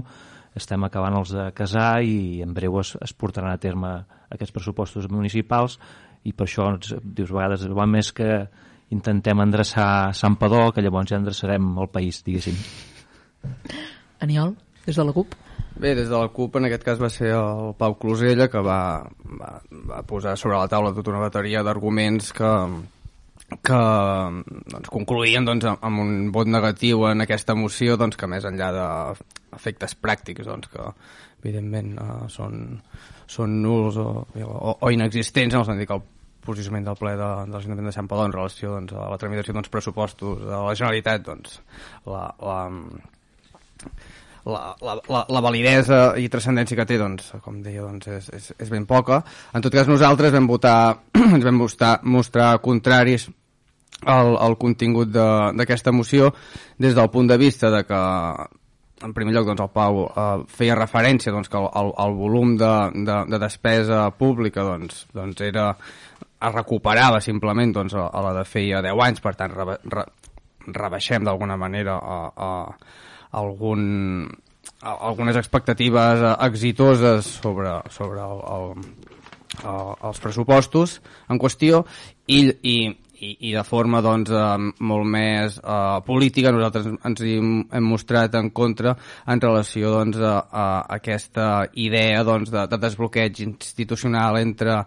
[0.56, 3.92] estem acabant els de casar i en breu es, es portaran a terme
[4.32, 5.76] aquests pressupostos municipals
[6.24, 8.46] i per això dius, a vegades va més que
[8.94, 12.56] intentem endreçar Sant Padó, que llavors ja endreçarem el país, diguéssim.
[14.24, 14.54] Aniol,
[14.86, 15.34] des de la CUP?
[15.74, 18.80] Bé, des de la CUP en aquest cas va ser el Pau Closella que va,
[19.40, 19.54] va,
[19.90, 22.52] va posar sobre la taula tota una bateria d'arguments que,
[23.62, 23.80] que
[24.72, 29.96] doncs, concluïen doncs, amb un vot negatiu en aquesta moció doncs, que més enllà d'efectes
[30.00, 30.88] pràctics doncs, que
[31.44, 32.80] evidentment uh, són,
[33.30, 36.04] són nuls o, o, o inexistents en el sentit que el
[36.44, 39.56] posicionament del ple de, de l'Ajuntament de Sant Padó en relació doncs, a la tramitació
[39.56, 41.58] dels pressupostos de la Generalitat doncs,
[42.08, 42.58] la, la,
[44.44, 48.50] la, la, la, la validesa i transcendència que té, doncs, com deia, doncs, és, és,
[48.66, 49.22] és ben poca.
[49.56, 50.76] En tot cas, nosaltres vam votar,
[51.36, 53.28] ens vam mostrar, mostrar contraris
[54.06, 56.32] al, al contingut d'aquesta moció
[56.78, 58.02] des del punt de vista de que
[59.04, 62.54] en primer lloc doncs, el Pau eh, feia referència doncs, que el, el, el volum
[62.60, 62.74] de,
[63.06, 65.70] de, de despesa pública doncs, doncs era,
[66.48, 70.06] es recuperava simplement doncs, a, a la de feia 10 anys, per tant re, re,
[70.66, 72.50] rebaixem d'alguna manera a, a,
[73.42, 73.84] algun,
[74.80, 78.68] a, algunes expectatives exitoses sobre, sobre el, el,
[79.64, 81.84] el, els pressupostos en qüestió.
[82.26, 82.76] I, i
[83.20, 88.34] i, i de forma doncs, eh, molt més eh, política nosaltres ens hi hem mostrat
[88.40, 88.94] en contra
[89.26, 94.80] en relació doncs, a, a aquesta idea doncs, de, de desbloqueig institucional entre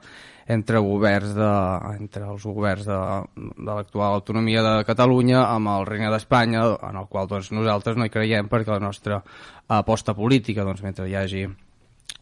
[0.47, 1.51] entre governs de,
[1.99, 2.97] entre els governs de,
[3.35, 8.07] de l'actual autonomia de Catalunya amb el Regne d'Espanya, en el qual doncs, nosaltres no
[8.07, 9.19] hi creiem perquè la nostra
[9.67, 11.43] aposta política, doncs, mentre hi hagi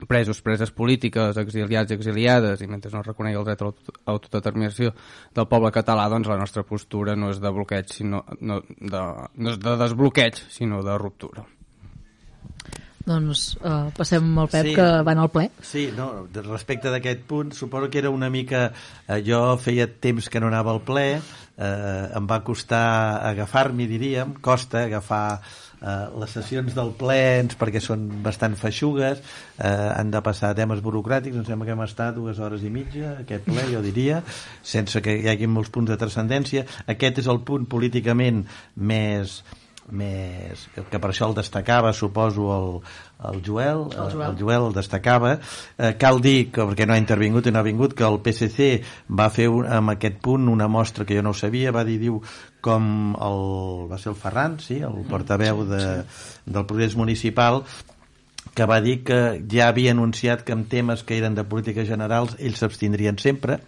[0.10, 4.92] presos, preses polítiques, exiliats i exiliades, i mentre no es reconegui el dret a l'autodeterminació
[5.36, 9.04] del poble català, doncs la nostra postura no és de bloqueig, sinó no, de,
[9.36, 11.46] no és de desbloqueig, sinó de ruptura.
[13.06, 14.74] Doncs uh, passem al Pep, sí.
[14.74, 15.46] que van al ple.
[15.62, 18.72] Sí, no, respecte d'aquest punt, suposo que era una mica...
[19.06, 24.34] Eh, jo feia temps que no anava al ple, eh, em va costar agafar-m'hi, diríem,
[24.42, 25.38] costa agafar
[25.86, 27.22] eh, les sessions del ple
[27.60, 32.16] perquè són bastant feixugues eh, han de passar temes burocràtics em sembla que hem estat
[32.18, 34.22] dues hores i mitja aquest ple jo diria,
[34.64, 36.66] sense que hi hagi molts punts de transcendència.
[36.92, 38.44] Aquest és el punt políticament
[38.76, 39.42] més
[39.86, 42.70] més, que per això el destacava suposo el,
[43.30, 45.36] el Joel, el Joel, el, Joel el destacava.
[45.78, 48.72] Eh, cal dir, que, perquè no ha intervingut i no ha vingut, que el PSC
[49.20, 52.00] va fer un, amb aquest punt una mostra que jo no ho sabia, va dir,
[52.02, 52.18] diu
[52.66, 52.86] com
[53.22, 53.42] el,
[53.92, 55.84] va ser el Ferran, sí, el mm, portaveu de,
[56.46, 57.64] del progrés municipal
[58.56, 59.20] que va dir que
[59.52, 63.60] ja havia anunciat que en temes que eren de polítiques generals ells s'abstindrien sempre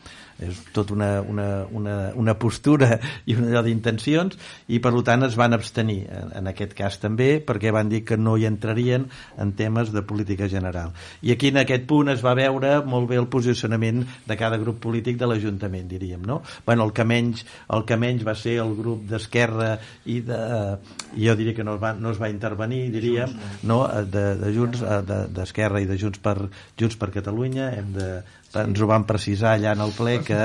[0.44, 4.38] és tot una, una, una, una postura i una allò d'intencions
[4.74, 8.18] i per tant es van abstenir en, en aquest cas també perquè van dir que
[8.18, 9.08] no hi entrarien
[9.38, 13.18] en temes de política general i aquí en aquest punt es va veure molt bé
[13.18, 16.42] el posicionament de cada grup polític de l'Ajuntament diríem, no?
[16.66, 20.40] Bueno, el que menys, el que menys va ser el grup d'Esquerra i de,
[21.18, 23.34] jo diria que no es va, no es va intervenir diríem,
[23.64, 23.84] no?
[23.88, 24.84] de, de Junts
[25.36, 26.38] d'Esquerra i de Junts per,
[26.80, 28.10] Junts per Catalunya hem de
[28.56, 30.40] ens ho van precisar allà en el ple que,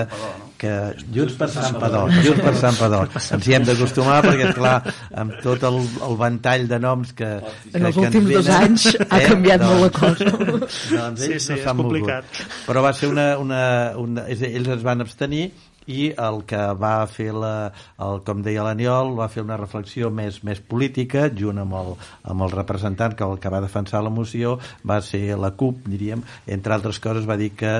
[0.60, 0.72] que
[1.14, 3.02] Junts per Sant Padó Junts per Sant Padó
[3.36, 4.74] ens hi hem d'acostumar perquè clar,
[5.22, 5.78] amb tot el,
[6.08, 7.30] el ventall de noms que,
[7.64, 10.30] que en els que últims dos anys eh, ha canviat doncs, molt la cosa.
[10.36, 12.40] doncs ells sí, sí, no s'han mogut.
[12.66, 13.62] però va ser una, una,
[14.02, 15.50] una ells es van abstenir
[15.86, 17.72] i el que va fer la,
[18.02, 21.92] el, com deia l'Aniol va fer una reflexió més, més política junt amb el,
[22.32, 24.58] amb el representant que el que va defensar la moció
[24.88, 27.74] va ser la CUP, diríem, entre altres coses va dir que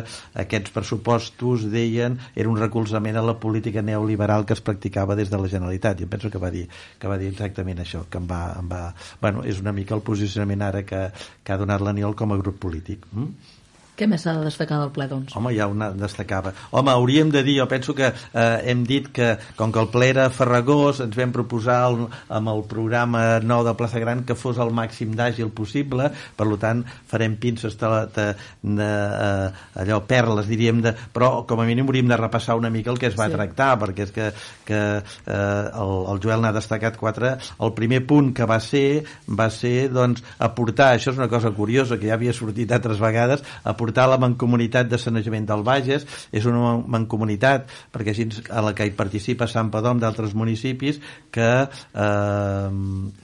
[0.45, 5.41] aquests pressupostos deien era un recolzament a la política neoliberal que es practicava des de
[5.41, 6.67] la Generalitat em penso que va dir,
[6.99, 8.85] que va dir exactament això que em va, em va,
[9.21, 11.09] bueno, és una mica el posicionament ara que,
[11.43, 13.61] que ha donat l'Aniol com a grup polític mm?
[13.93, 15.35] Què més s'ha de destacar del ple, doncs?
[15.37, 16.55] Home, ja una destacava.
[16.73, 20.07] Home, hauríem de dir, jo penso que eh, hem dit que, com que el ple
[20.15, 24.57] era farragós, ens vam proposar el, amb el programa nou de Plaça Gran que fos
[24.65, 26.81] el màxim d'àgil possible, per tant,
[27.11, 28.27] farem pinces de, de,
[28.63, 32.95] de, eh, allò, perles, diríem, de, però com a mínim hauríem de repassar una mica
[32.95, 33.37] el que es va sí.
[33.37, 34.31] tractar, perquè és que,
[34.73, 37.35] que eh, el, el Joel n'ha destacat quatre.
[37.61, 42.01] El primer punt que va ser, va ser, doncs, aportar, això és una cosa curiosa,
[42.01, 46.47] que ja havia sortit altres vegades, aportar portar la Mancomunitat de Sanejament del Bages, és
[46.47, 51.03] una mancomunitat perquè així a la que hi participa Sant Padom d'altres municipis
[51.35, 52.71] que, eh,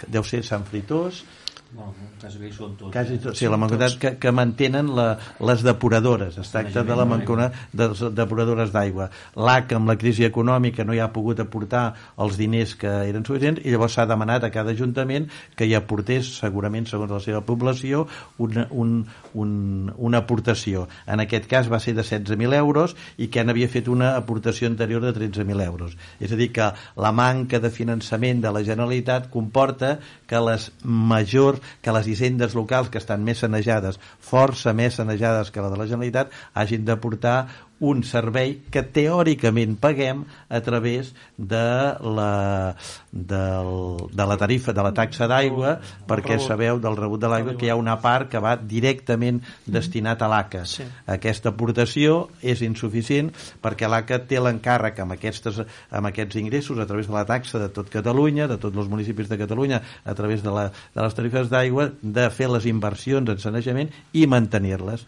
[0.08, 1.22] deu ser Sant Fritós,
[1.70, 2.94] Bueno, quasi bé són tots.
[2.94, 6.38] Quasi tot, sí, la mancomunitat que, que mantenen la, les depuradores.
[6.40, 9.10] Es tracta de la mancomunitat de les depuradores d'aigua.
[9.36, 11.82] L'AC, amb la crisi econòmica, no hi ha pogut aportar
[12.24, 15.26] els diners que eren suficients i llavors s'ha demanat a cada ajuntament
[15.58, 18.06] que hi aportés, segurament segons la seva població,
[18.40, 19.02] una, un,
[19.36, 19.52] un,
[19.92, 20.86] una aportació.
[21.04, 25.04] En aquest cas va ser de 16.000 euros i que n'havia fet una aportació anterior
[25.04, 26.00] de 13.000 euros.
[26.16, 29.98] És a dir, que la manca de finançament de la Generalitat comporta
[30.28, 35.64] que les majors que les hisendes locals que estan més sanejades, força més sanejades que
[35.64, 37.38] la de la Generalitat, hagin de portar
[37.80, 41.68] un servei que teòricament paguem a través de
[42.02, 42.74] la,
[43.12, 43.70] del,
[44.10, 45.76] de la tarifa, de la taxa d'aigua,
[46.08, 50.22] perquè sabeu del rebut de l'aigua que hi ha una part que va directament destinat
[50.22, 50.64] a l'ACA.
[50.66, 50.86] Sí.
[51.06, 53.30] Aquesta aportació és insuficient
[53.62, 57.70] perquè l'ACA té l'encàrrec amb, aquestes, amb aquests ingressos a través de la taxa de
[57.70, 61.50] tot Catalunya, de tots els municipis de Catalunya, a través de, la, de les tarifes
[61.52, 65.06] d'aigua, de fer les inversions en sanejament i mantenir-les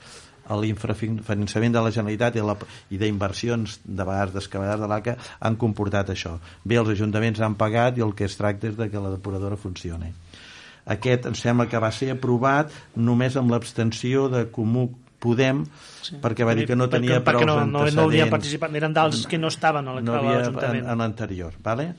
[0.58, 2.56] l'infrafinançament de la Generalitat i, la,
[2.90, 6.36] i d'inversions de vegades d'excavadors de l'ACA han comportat això.
[6.64, 9.60] Bé, els ajuntaments han pagat i el que es tracta és de que la depuradora
[9.60, 10.12] funcioni.
[10.90, 14.88] Aquest em sembla que va ser aprovat només amb l'abstenció de Comú
[15.20, 15.58] Podem,
[16.00, 16.16] sí.
[16.16, 19.26] perquè va dir que no tenia perquè, prou no, no, no havien participat, eren dels
[19.28, 20.54] que no estaven a l'Ajuntament.
[20.56, 21.90] No en, en l'anterior, vale?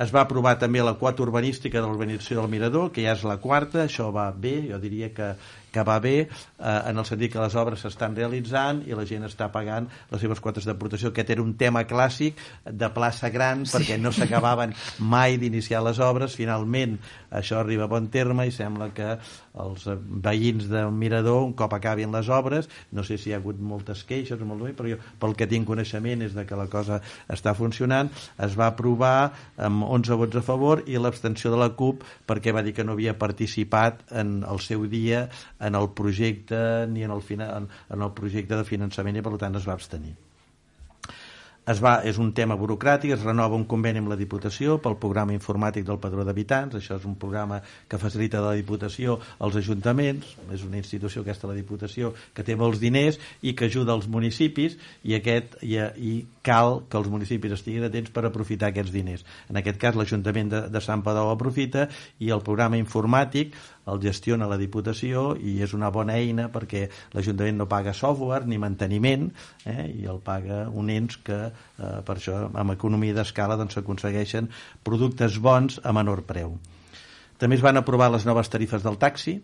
[0.00, 3.36] Es va aprovar també la quota urbanística de l'urbanització del Mirador, que ja és la
[3.42, 5.34] quarta, això va bé, jo diria que
[5.72, 6.28] que va bé eh,
[6.60, 10.42] en el sentit que les obres s'estan realitzant i la gent està pagant les seves
[10.42, 11.10] quotes d'aportació.
[11.10, 13.76] Aquest era un tema clàssic de plaça gran sí.
[13.76, 16.36] perquè no s'acabaven mai d'iniciar les obres.
[16.38, 16.98] Finalment
[17.30, 19.16] això arriba a bon terme i sembla que
[19.60, 19.86] els
[20.24, 24.04] veïns del Mirador, un cop acabin les obres, no sé si hi ha hagut moltes
[24.08, 27.00] queixes molt bé, però jo pel que tinc coneixement és de que la cosa
[27.32, 32.06] està funcionant, es va aprovar amb 11 vots a favor i l'abstenció de la CUP
[32.28, 35.26] perquè va dir que no havia participat en el seu dia
[35.60, 39.56] en el projecte ni en el, en, en el projecte de finançament i per tant
[39.58, 40.16] es va abstenir
[41.70, 45.34] es va, és un tema burocràtic, es renova un conveni amb la Diputació pel programa
[45.36, 50.64] informàtic del Padró d'Habitants, això és un programa que facilita la Diputació als ajuntaments, és
[50.66, 55.14] una institució aquesta la Diputació que té molts diners i que ajuda els municipis i,
[55.18, 56.14] aquest, i, i
[56.46, 59.24] cal que els municipis estiguin atents per aprofitar aquests diners.
[59.50, 61.86] En aquest cas l'Ajuntament de, de Sant Padó aprofita
[62.18, 63.54] i el programa informàtic
[63.90, 68.60] el gestiona la Diputació i és una bona eina perquè l'Ajuntament no paga software ni
[68.62, 69.30] manteniment
[69.64, 74.68] eh, i el paga un ens que eh, per això amb economia d'escala s'aconsegueixen doncs,
[74.86, 76.56] productes bons a menor preu.
[77.40, 79.38] També es van aprovar les noves tarifes del taxi,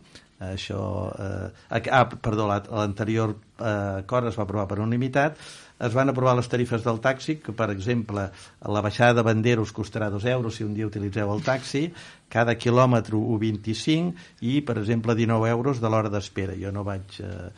[0.45, 0.81] això,
[1.17, 5.39] eh, ah, perdó, l'anterior eh, acord es va aprovar per unanimitat,
[5.79, 8.29] es van aprovar les tarifes del taxi, que per exemple
[8.77, 11.87] la baixada de bandera us costarà 2 euros si un dia utilitzeu el taxi,
[12.33, 16.57] cada quilòmetre 1,25 i per exemple 19 euros de l'hora d'espera.
[16.59, 17.51] Jo no vaig eh,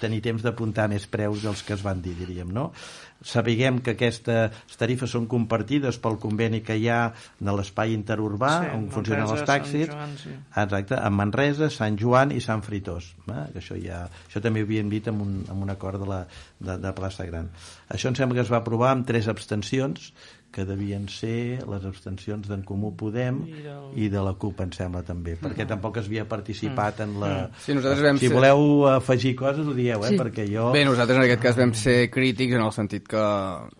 [0.00, 2.70] tenir temps d'apuntar més preus dels que es van dir, diríem, no?
[3.18, 7.00] Sapiguem que aquestes tarifes són compartides pel conveni que hi ha
[7.40, 9.88] de l'espai interurbà sí, on funcionen els taxis.
[9.90, 10.34] Joan, sí.
[10.62, 13.10] Exacte, en Manresa, Sant Joan i Sant Fritós.
[13.26, 13.44] Eh?
[13.54, 16.20] Que això, ja, això també ho havíem dit amb un, amb un acord de, la,
[16.60, 17.50] de, de Plaça Gran.
[17.90, 20.12] Això em sembla que es va aprovar amb tres abstencions,
[20.50, 23.82] que devien ser les abstencions d'en Comú Podem i, del...
[24.00, 25.70] i de la CUP, em sembla, també, perquè mm.
[25.74, 27.30] tampoc es havia participat en la...
[27.44, 27.60] Mm.
[27.66, 28.34] Sí, nosaltres vam si ser...
[28.34, 30.12] voleu afegir coses, ho dieu, eh?
[30.14, 30.18] Sí.
[30.20, 30.70] perquè jo...
[30.74, 33.24] Bé, nosaltres en aquest cas vam ser crítics en el sentit que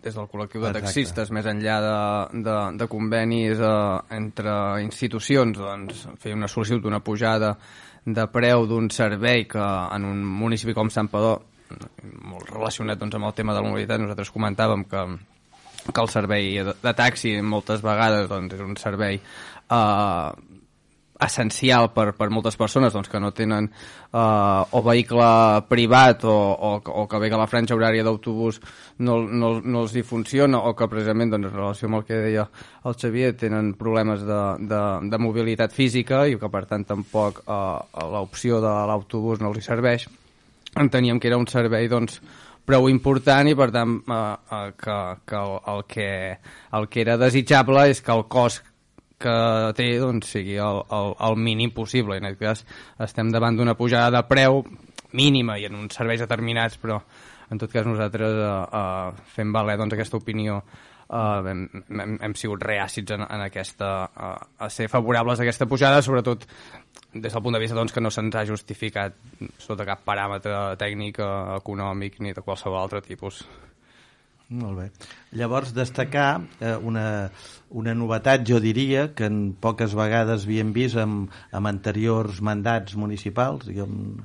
[0.05, 1.37] des del col·lectiu de taxistes, Exacte.
[1.39, 1.97] més enllà de,
[2.45, 3.75] de, de convenis eh,
[4.19, 4.55] entre
[4.85, 7.55] institucions, doncs, fer una sol·licitud d'una pujada
[8.05, 9.61] de preu d'un servei que
[9.95, 11.39] en un municipi com Sant Padó
[11.69, 15.03] molt relacionat doncs, amb el tema de la mobilitat, nosaltres comentàvem que
[15.91, 20.31] que el servei de, de taxi moltes vegades doncs, és un servei eh,
[21.19, 24.19] essencial per, per moltes persones doncs, que no tenen eh,
[24.71, 25.27] o vehicle
[25.67, 28.61] privat o, o, o que ve que la franja horària d'autobús
[29.03, 32.21] no, no, no els hi funciona o que precisament doncs, en relació amb el que
[32.23, 32.47] deia
[32.87, 38.03] el Xavier tenen problemes de, de, de mobilitat física i que per tant tampoc eh,
[38.15, 40.07] l'opció de l'autobús no els hi serveix.
[40.79, 42.21] Enteníem que era un servei doncs,
[42.69, 44.17] prou important i per tant eh,
[44.55, 46.09] eh, que, que el, el, que,
[46.77, 48.65] el que era desitjable és que el cost
[49.19, 49.33] que
[49.75, 52.19] té doncs, sigui el, el, el mínim possible.
[52.19, 52.61] En aquest cas
[53.09, 54.63] estem davant d'una pujada de preu
[55.17, 57.01] mínima i en uns serveis determinats, però
[57.49, 60.61] en tot cas nosaltres eh, eh, fem valer doncs, aquesta opinió
[61.09, 64.35] uh, hem, hem, hem sigut reàcids en, en aquesta, uh,
[64.65, 66.45] a ser favorables a aquesta pujada, sobretot
[67.13, 69.17] des del punt de vista doncs, que no se'ns ha justificat
[69.57, 73.43] sota cap paràmetre tècnic, uh, econòmic ni de qualsevol altre tipus.
[74.49, 74.85] Molt bé.
[75.37, 77.29] Llavors, destacar eh, una,
[77.69, 83.67] una novetat, jo diria, que en poques vegades havíem vist amb, amb anteriors mandats municipals,
[83.69, 84.23] diguem,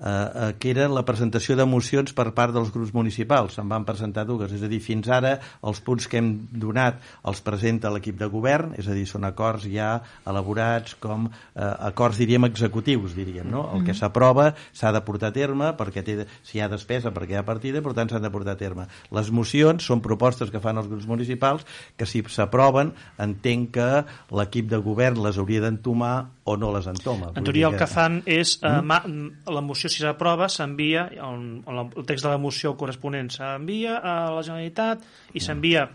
[0.00, 3.58] Eh, eh, que era la presentació de mocions per part dels grups municipals.
[3.58, 5.34] Se'n van presentar dues, és a dir, fins ara
[5.68, 6.30] els punts que hem
[6.62, 9.90] donat els presenta l'equip de govern, és a dir, són acords ja
[10.24, 13.66] elaborats com eh, acords, diríem, executius, diríem, no?
[13.76, 16.16] El que s'aprova s'ha de portar a terme perquè té,
[16.48, 18.88] si hi ha despesa, perquè hi ha partida, per tant s'han de portar a terme.
[19.12, 21.68] Les mocions són propostes que fan els grups municipals
[22.00, 23.90] que si s'aproven entenc que
[24.32, 26.14] l'equip de govern les hauria d'entomar
[26.48, 27.34] o no les entoma.
[27.36, 29.52] En teoria el que fan és, eh, mm?
[29.52, 35.04] la moció si s'aprova s'envia, el text de la moció corresponent s'envia a la Generalitat
[35.34, 35.88] i s'envia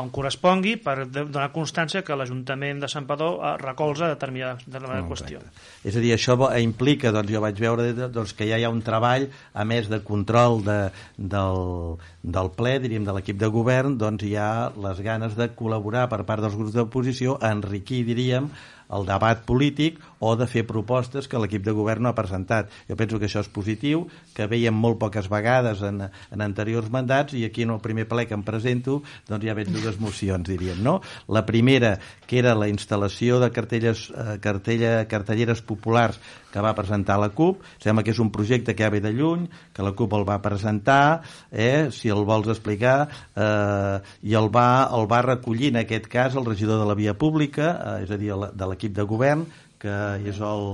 [0.00, 5.10] on correspongui per donar constància que l'Ajuntament de Sant Padó eh, recolza determinada, determinada no,
[5.12, 5.42] qüestió.
[5.86, 8.82] És a dir, això implica, doncs jo vaig veure doncs, que ja hi ha un
[8.84, 10.78] treball, a més de control de,
[11.16, 16.08] del, del ple, diríem, de l'equip de govern, doncs hi ha les ganes de col·laborar
[16.10, 18.50] per part dels grups d'oposició a enriquir, diríem,
[18.94, 22.70] el debat polític o de fer propostes que l'equip de govern no ha presentat.
[22.88, 27.34] Jo penso que això és positiu, que veiem molt poques vegades en, en anteriors mandats
[27.34, 30.80] i aquí en el primer ple que em presento doncs ja veig dues mocions, diríem,
[30.84, 31.00] no?
[31.28, 31.96] La primera,
[32.26, 36.20] que era la instal·lació de cartelles, eh, cartella, cartelleres populars
[36.54, 39.48] que va presentar la CUP, sembla que és un projecte que ja ve de lluny,
[39.74, 44.86] que la CUP el va presentar, eh, si el vols explicar, eh, i el va,
[44.94, 48.20] el va recollir en aquest cas el regidor de la via pública, eh, és a
[48.20, 49.48] dir, de l'equip de govern,
[49.84, 49.96] que
[50.32, 50.68] és el,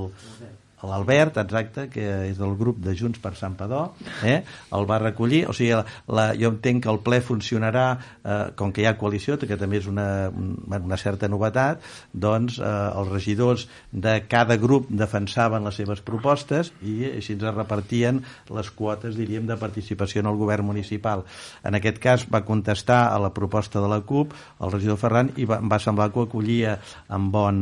[0.87, 3.83] l'Albert, exacte, que és del grup de Junts per Sant Padó,
[4.26, 4.41] eh?
[4.76, 5.74] el va recollir, o sigui,
[6.09, 7.87] la, jo entenc que el ple funcionarà,
[8.24, 12.70] eh, com que hi ha coalició, que també és una, una certa novetat, doncs eh,
[12.70, 18.22] els regidors de cada grup defensaven les seves propostes i així ens repartien
[18.55, 21.24] les quotes, diríem, de participació en el govern municipal.
[21.66, 25.47] En aquest cas va contestar a la proposta de la CUP el regidor Ferran i
[25.49, 26.76] va, va semblar que ho acollia
[27.09, 27.61] amb bon,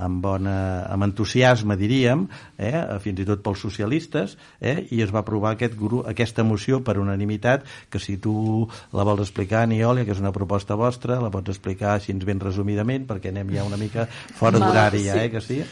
[0.00, 0.56] amb, bona,
[0.90, 2.26] amb entusiasme, diríem,
[2.60, 6.82] eh, fins i tot pels socialistes, eh, i es va aprovar aquest grup, aquesta moció
[6.84, 11.32] per unanimitat, que si tu la vols explicar, Niòlia, que és una proposta vostra, la
[11.32, 15.40] pots explicar així ben resumidament, perquè anem ja una mica fora d'horari, ja, eh, que
[15.40, 15.62] sí?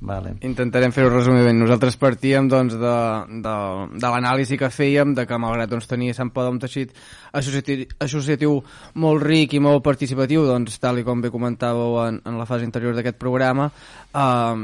[0.00, 0.36] Vale.
[0.46, 1.58] Intentarem fer-ho resumidament.
[1.58, 2.94] Nosaltres partíem doncs, de,
[3.42, 3.54] de,
[3.98, 6.92] de l'anàlisi que fèiem de que malgrat doncs, tenir Sant Pau un teixit
[7.34, 8.54] associatiu, associatiu
[9.02, 12.68] molt ric i molt participatiu, doncs, tal i com bé comentàveu en, en la fase
[12.68, 13.72] interior d'aquest programa,
[14.14, 14.54] eh,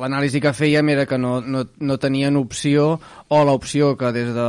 [0.00, 2.92] l'anàlisi la, que fèiem era que no, no, no tenien opció
[3.28, 4.46] o l'opció que des de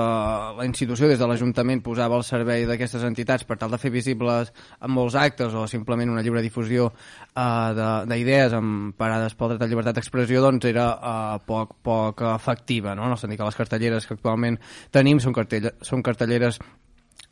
[0.57, 4.51] la institució, des de l'Ajuntament, posava al servei d'aquestes entitats per tal de fer visibles
[4.82, 9.72] en molts actes o simplement una lliure difusió eh, d'idees amb parades pel dret a
[9.72, 13.07] llibertat d'expressió, doncs era eh, poc, poc efectiva, no?
[13.07, 14.59] en el sentit que les cartelleres que actualment
[14.91, 16.59] tenim són, cartell són cartelleres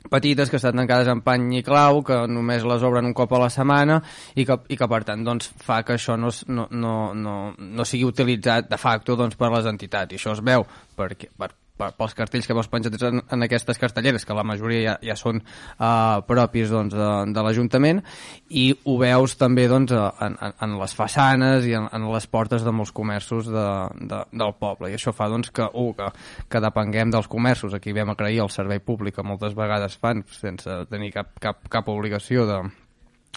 [0.07, 3.41] petites que estan tancades en pany i clau, que només les obren un cop a
[3.43, 3.99] la setmana
[4.35, 7.87] i que, i que per tant doncs, fa que això no, no, no, no, no
[7.87, 10.13] sigui utilitzat de facto doncs, per les entitats.
[10.13, 10.65] I això es veu
[10.97, 14.95] perquè, per, pels cartells que veus penjats en, en aquestes cartelleres, que la majoria ja,
[15.11, 18.01] ja són uh, propis doncs, de, de l'Ajuntament,
[18.49, 22.65] i ho veus també doncs, en, en, en les façanes i en, en les portes
[22.65, 23.67] de molts comerços de,
[24.11, 24.91] de, del poble.
[24.91, 26.11] I això fa doncs, que, uh, que,
[26.51, 27.73] que depenguem dels comerços.
[27.77, 31.89] Aquí vam agrair el servei públic que moltes vegades fan sense tenir cap, cap, cap
[31.91, 32.61] obligació de,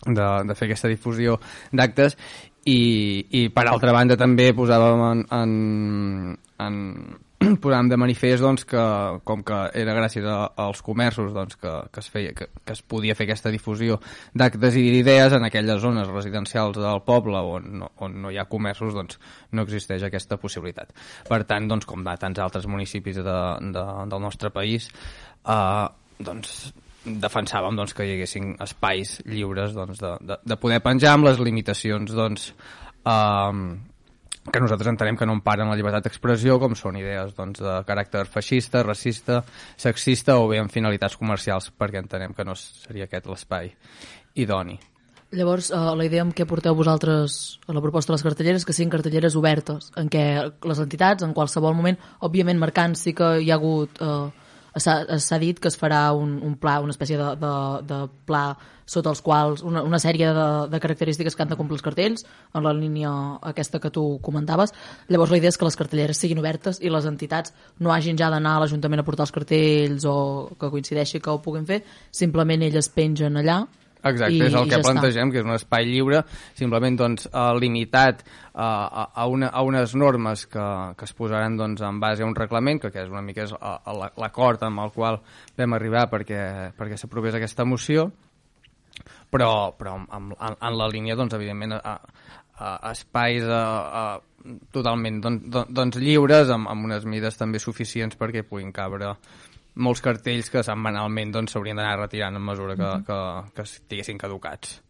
[0.06, 1.38] de, de fer aquesta difusió
[1.72, 2.16] d'actes
[2.64, 2.78] i,
[3.30, 5.52] i per altra banda també posàvem en, en,
[6.62, 6.76] en
[7.62, 8.82] posàvem de manifest doncs, que
[9.28, 12.82] com que era gràcies a, als comerços doncs, que, que, es feia, que, que es
[12.82, 13.98] podia fer aquesta difusió
[14.34, 18.48] d'actes i d'idees en aquelles zones residencials del poble on no, on no hi ha
[18.50, 19.18] comerços doncs,
[19.52, 20.94] no existeix aquesta possibilitat.
[21.28, 23.40] Per tant, doncs, com de tants altres municipis de,
[23.74, 24.88] de, del nostre país,
[25.42, 25.86] eh,
[26.22, 26.72] doncs,
[27.04, 31.40] defensàvem doncs, que hi haguessin espais lliures doncs, de, de, de poder penjar amb les
[31.42, 32.52] limitacions doncs,
[33.02, 33.62] eh,
[34.50, 38.24] que nosaltres entenem que no emparen la llibertat d'expressió, com són idees doncs, de caràcter
[38.26, 39.42] feixista, racista,
[39.78, 43.70] sexista o bé amb finalitats comercials, perquè entenem que no seria aquest l'espai
[44.42, 44.80] idoni.
[45.32, 48.74] Llavors, eh, la idea amb què porteu vosaltres a la proposta de les cartelleres que
[48.76, 50.26] siguin cartelleres obertes, en què
[50.68, 54.41] les entitats, en qualsevol moment, òbviament marcant sí que hi ha hagut eh,
[54.80, 57.56] s'ha dit que es farà un, un pla, una espècie de, de,
[57.88, 57.98] de
[58.28, 58.44] pla
[58.92, 62.24] sota els quals una, una sèrie de, de característiques que han de complir els cartells
[62.54, 63.12] en la línia
[63.52, 64.74] aquesta que tu comentaves.
[65.08, 68.30] Llavors la idea és que les cartelleres siguin obertes i les entitats no hagin ja
[68.32, 70.16] d'anar a l'Ajuntament a portar els cartells o
[70.58, 73.62] que coincideixi que ho puguin fer, simplement elles pengen allà
[74.02, 75.32] Exacte, I, és el que ja plantegem, està.
[75.32, 76.22] que és un espai lliure,
[76.58, 80.66] simplement doncs, uh, limitat uh, a, a, una, a unes normes que,
[80.98, 83.46] que es posaran doncs, en base a un reglament, que, que és una mica
[84.18, 85.22] l'acord amb el qual
[85.58, 86.42] vam arribar perquè,
[86.78, 88.10] perquè s'aprovés aquesta moció,
[89.30, 91.94] però, però en, en, en la línia, doncs, evidentment, a,
[92.58, 93.62] a, a espais a,
[94.02, 94.04] a,
[94.74, 99.14] totalment doncs, doncs lliures, amb, amb unes mides també suficients perquè puguin cabre
[99.74, 103.04] molts cartells que setmanalment doncs, s'haurien doncs, d'anar retirant en mesura que, mm -hmm.
[103.06, 104.82] que, que estiguessin caducats.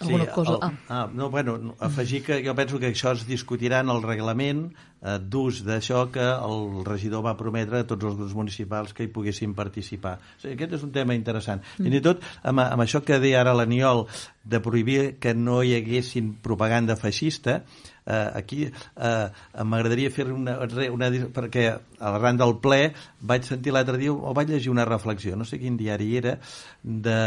[0.00, 0.52] Sí, alguna cosa?
[0.52, 0.72] El, ah.
[0.88, 4.62] ah, no, bueno, afegir que jo penso que això es discutirà en el reglament
[5.02, 9.12] eh, d'ús d'això que el regidor va prometre a tots els grups municipals que hi
[9.12, 10.16] poguessin participar.
[10.16, 11.60] O sigui, aquest és un tema interessant.
[11.76, 11.84] Mm.
[11.84, 14.06] Fins i tot amb, amb això que deia ara l'Aniol
[14.42, 17.60] de prohibir que no hi haguessin propaganda feixista,
[18.06, 19.28] eh, aquí eh,
[19.64, 20.58] m'agradaria fer una,
[20.92, 21.66] una, perquè
[22.00, 25.60] a l'arran del ple vaig sentir l'altre dia o vaig llegir una reflexió, no sé
[25.60, 26.38] quin diari era
[26.82, 27.18] de,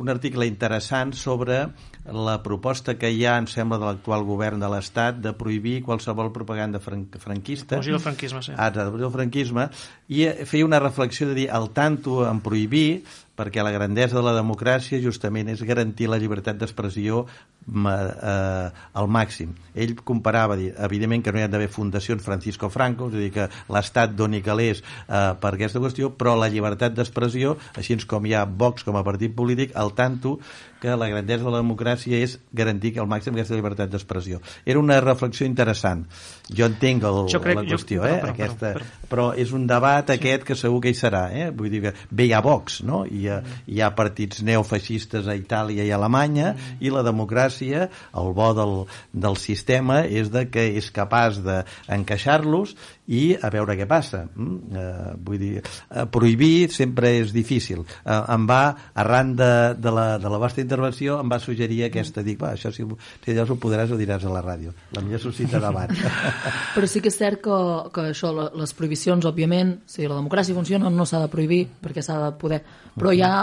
[0.00, 1.66] un article interessant sobre
[2.10, 6.32] la proposta que hi ha, em sembla, de l'actual govern de l'Estat de prohibir qualsevol
[6.34, 7.78] propaganda fran franquista.
[7.78, 8.56] Fugir el franquisme, sí.
[8.56, 9.68] Ah, el franquisme,
[10.08, 13.04] i feia una reflexió de dir, al tanto en prohibir,
[13.38, 17.24] perquè la grandesa de la democràcia justament és garantir la llibertat d'expressió
[17.66, 19.54] eh, al màxim.
[19.74, 23.48] Ell comparava, evidentment que no hi ha d'haver fundacions Francisco Franco, és a dir, que
[23.72, 28.44] l'Estat doni calés eh, per aquesta qüestió, però la llibertat d'expressió, així com hi ha
[28.44, 30.38] Vox com a partit polític, al tanto
[30.82, 34.40] que la grandesa de la democràcia és garantir al màxim aquesta llibertat d'expressió.
[34.66, 36.08] Era una reflexió interessant.
[36.50, 38.16] Jo entenc el, jo crec, la qüestió, jo, eh?
[38.18, 40.16] Però, aquesta, però, però, però és un debat sí.
[40.18, 41.28] aquest que segur que hi serà.
[41.30, 41.46] Eh?
[41.54, 43.04] Vull dir que bé hi ha Vox, no?
[43.06, 43.38] Hi ha,
[43.70, 46.50] hi ha partits neofeixistes a Itàlia i a Alemanya
[46.82, 48.74] i la democràcia, el bo del,
[49.12, 52.74] del sistema és de que és capaç d'encaixar-los
[53.12, 54.22] i a veure què passa.
[54.34, 54.78] Mm?
[54.78, 57.82] Eh, vull dir, eh, prohibir sempre és difícil.
[58.04, 58.62] Eh, em va,
[58.94, 62.72] arran de, de, la, de la vostra intervenció, em va suggerir aquesta, dic, va, això
[62.74, 62.86] si,
[63.24, 64.72] si llavors ho podràs ho diràs a la ràdio.
[64.96, 65.92] La millor suscita debat.
[66.76, 67.60] Però sí que és cert que,
[67.92, 72.20] que això, les prohibicions, òbviament, si la democràcia funciona, no s'ha de prohibir, perquè s'ha
[72.26, 72.62] de poder...
[72.92, 73.34] Però hi ha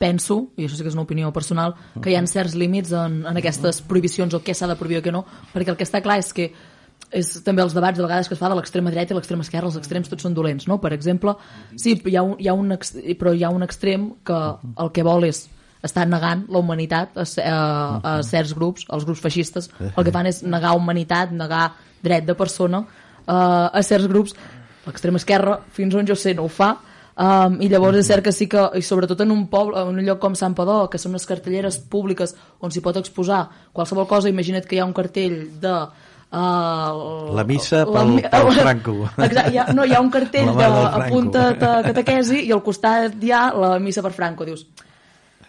[0.00, 3.20] penso, i això sí que és una opinió personal, que hi ha certs límits en,
[3.28, 6.00] en aquestes prohibicions o què s'ha de prohibir o què no, perquè el que està
[6.04, 6.50] clar és que
[7.10, 9.66] és també els debats de vegades que es fa de l'extrema dreta i l'extrema esquerra,
[9.66, 10.78] els extrems tots són dolents, no?
[10.82, 11.34] Per exemple,
[11.76, 12.70] sí, hi ha un, hi ha un,
[13.18, 14.38] però hi ha un extrem que
[14.84, 15.48] el que vol és
[15.82, 17.56] estar negant la humanitat a, a,
[18.12, 21.70] a certs grups, els grups feixistes, el que fan és negar humanitat, negar
[22.04, 24.36] dret de persona uh, a certs grups.
[24.86, 26.74] L'extrema esquerra, fins on jo sé, no ho fa,
[27.20, 30.06] Um, I llavors és cert que sí que, i sobretot en un poble, en un
[30.06, 32.32] lloc com Sant Padó, que són unes cartelleres públiques
[32.64, 33.42] on s'hi pot exposar
[33.76, 35.74] qualsevol cosa, imagina't que hi ha un cartell de
[36.30, 38.92] Uh, la missa pel, la, pel Franco.
[39.16, 40.68] Exacte, hi ha, no, hi ha un cartell de
[41.00, 44.46] apunta't a catequesi i al costat hi ha la missa per Franco.
[44.46, 44.62] Dius,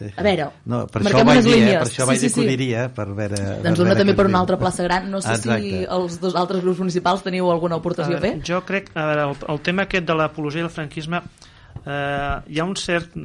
[0.02, 1.76] a veure, no, per això vaig dir, eh?
[1.76, 3.44] per això vaig sí, sí, dir que ho per veure...
[3.62, 5.06] Doncs una també per una altra plaça gran.
[5.14, 5.62] No sé Exacte.
[5.62, 8.50] si els dos altres grups municipals teniu alguna aportació a, veure, a fer.
[8.50, 11.22] Jo crec, a veure, el, el tema aquest de l'apologia del franquisme
[11.86, 13.16] eh, hi ha un cert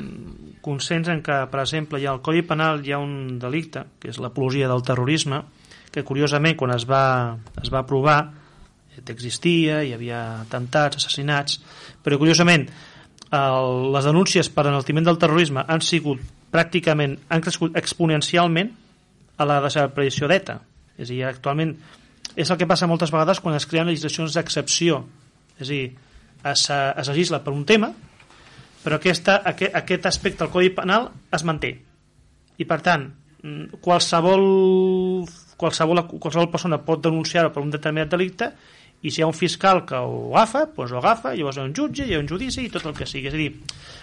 [0.65, 4.11] consens en que, per exemple, hi ha el Codi Penal hi ha un delicte, que
[4.13, 5.43] és l'apologia del terrorisme,
[5.93, 8.19] que curiosament quan es va, es va aprovar
[9.13, 11.61] existia, hi havia atemptats, assassinats,
[12.03, 18.73] però curiosament el, les denúncies per enaltiment del terrorisme han sigut pràcticament, han crescut exponencialment
[19.37, 20.59] a la desaparició d'ETA.
[20.97, 21.75] És a dir, actualment
[22.37, 25.03] és el que passa moltes vegades quan es creen legislacions d'excepció.
[25.59, 25.87] És a dir,
[26.45, 27.93] es, es legisla per un tema,
[28.87, 31.73] però aquesta, aquest, aquest aspecte del Codi Penal es manté.
[32.63, 33.09] I per tant,
[33.83, 34.47] qualsevol
[35.57, 38.51] qualsevol, qualsevol persona pot denunciar-ho per un determinat delicte
[39.03, 41.67] i si hi ha un fiscal que ho agafa, doncs ho agafa, llavors hi ha
[41.67, 43.29] un jutge, hi ha un judici i tot el que sigui.
[43.29, 43.51] És a dir,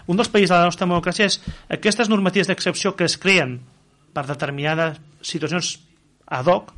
[0.08, 1.40] un dels països de la nostra democràcia és
[1.78, 3.58] aquestes normatives d'excepció que es creen
[4.14, 5.78] per determinades situacions
[6.28, 6.72] ad hoc,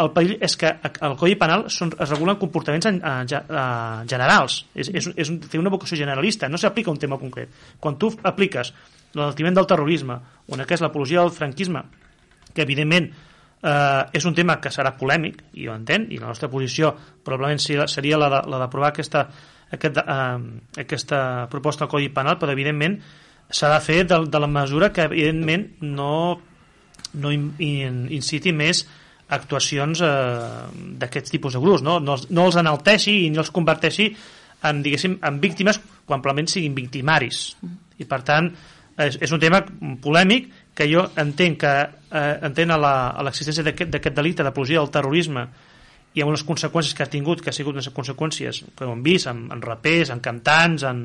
[0.00, 0.70] el perill és que
[1.04, 5.60] el Codi Penal són, es regulen comportaments en, en, en generals, és, és, és, té
[5.60, 7.52] una vocació generalista, no s'aplica un tema concret.
[7.80, 8.72] Quan tu apliques
[9.18, 10.16] l'altiment del terrorisme
[10.48, 11.84] o en aquest l'apologia del franquisme,
[12.54, 16.48] que evidentment eh, és un tema que serà polèmic, i ho entenc, i la nostra
[16.52, 19.26] posició probablement seria la d'aprovar aquesta,
[19.76, 21.20] aquest, eh, aquesta
[21.52, 22.96] proposta al Codi Penal, però evidentment
[23.52, 26.40] s'ha de fer de, de la mesura que evidentment no,
[27.12, 28.86] no in, in, inciti més
[29.32, 30.10] actuacions eh,
[31.00, 31.98] d'aquests tipus de grups, no?
[32.04, 34.10] No, no els enalteixi i no els converteixi
[34.68, 37.42] en, diguéssim, en víctimes quan probablement siguin victimaris.
[37.98, 38.50] I per tant,
[39.00, 39.62] és, és un tema
[40.02, 45.46] polèmic que jo entenc que eh, entén a l'existència d'aquest delicte d'apologia del terrorisme
[46.12, 49.30] i amb unes conseqüències que ha tingut, que ha sigut unes conseqüències que hem vist
[49.30, 51.04] en, en rapers, en cantants, en,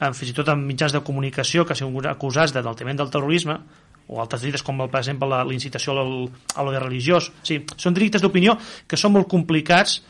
[0.00, 3.12] en fins i tot en mitjans de comunicació que han sigut acusats de d'altiment del
[3.12, 3.58] terrorisme
[4.06, 6.12] o altres delictes com per exemple la, la incitació al,
[6.54, 7.30] a l'odi religiós.
[7.46, 10.00] Sí, són delictes d'opinió que són molt complicats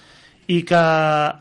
[0.53, 0.83] i que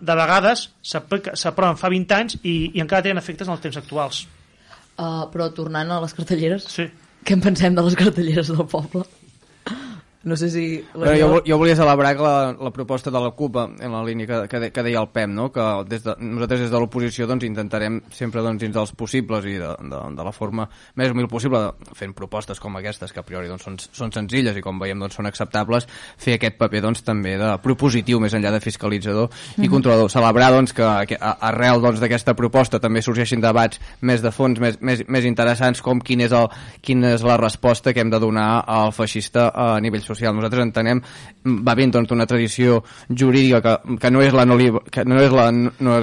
[0.01, 4.23] de vegades s'aproven fa 20 anys i, i encara tenen efectes en els temps actuals.
[4.95, 6.85] Uh, però tornant a les cartelleres sí.
[7.27, 9.03] què en pensem de les cartelleres del poble?
[10.25, 10.79] No sé si...
[10.89, 14.25] Però jo, jo volia celebrar que la, la proposta de la CUP en la línia
[14.25, 15.51] que, que, de, que deia el PEM, no?
[15.53, 19.53] que des de, nosaltres des de l'oposició doncs, intentarem sempre doncs, dins dels possibles i
[19.61, 20.65] de, de, de la forma
[20.97, 21.61] més humil possible,
[21.93, 25.19] fent propostes com aquestes, que a priori doncs, són, són senzilles i com veiem doncs,
[25.19, 25.85] són acceptables,
[26.17, 29.61] fer aquest paper doncs, també de propositiu més enllà de fiscalitzador mm -hmm.
[29.61, 29.75] i mhm.
[29.75, 30.09] controlador.
[30.09, 34.59] Celebrar doncs, que, que arrel doncs, d'aquesta doncs, proposta també sorgeixin debats més de fons,
[34.59, 36.49] més, més, més interessants, com quin és el,
[36.81, 40.35] quina és la resposta que hem de donar al feixista a nivell social social.
[40.35, 41.01] Nosaltres entenem,
[41.65, 44.57] va bé doncs, una tradició jurídica que, que no és la, no,
[44.91, 45.99] que no és la no,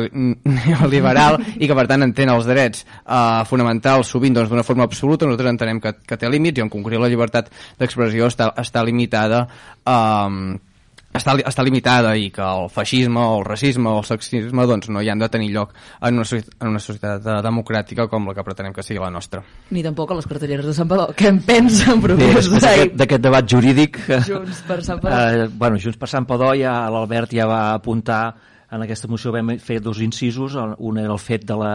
[0.46, 4.86] neoliberal i que per tant entén els drets eh, fonamentals sovint doncs, d'una doncs, forma
[4.88, 5.26] absoluta.
[5.26, 7.50] Nosaltres entenem que, que té límits i en concret la llibertat
[7.80, 9.46] d'expressió està, està limitada
[9.82, 10.60] eh,
[11.12, 15.10] està, està limitada i que el feixisme, el racisme o el sexisme doncs, no hi
[15.12, 18.84] han de tenir lloc en una, en una societat democràtica com la que pretenem que
[18.86, 19.42] sigui la nostra.
[19.70, 21.10] Ni tampoc a les cartelleres de Sant Padó.
[21.16, 22.62] Què en pensen, professor?
[22.62, 24.00] Sí, d'aquest debat jurídic...
[24.28, 25.20] Junts per Sant Padó.
[25.20, 28.24] Eh, bueno, Junts per Sant Padó ja l'Albert ja va apuntar
[28.72, 31.74] en aquesta moció vam fer dos incisos, un era el fet de la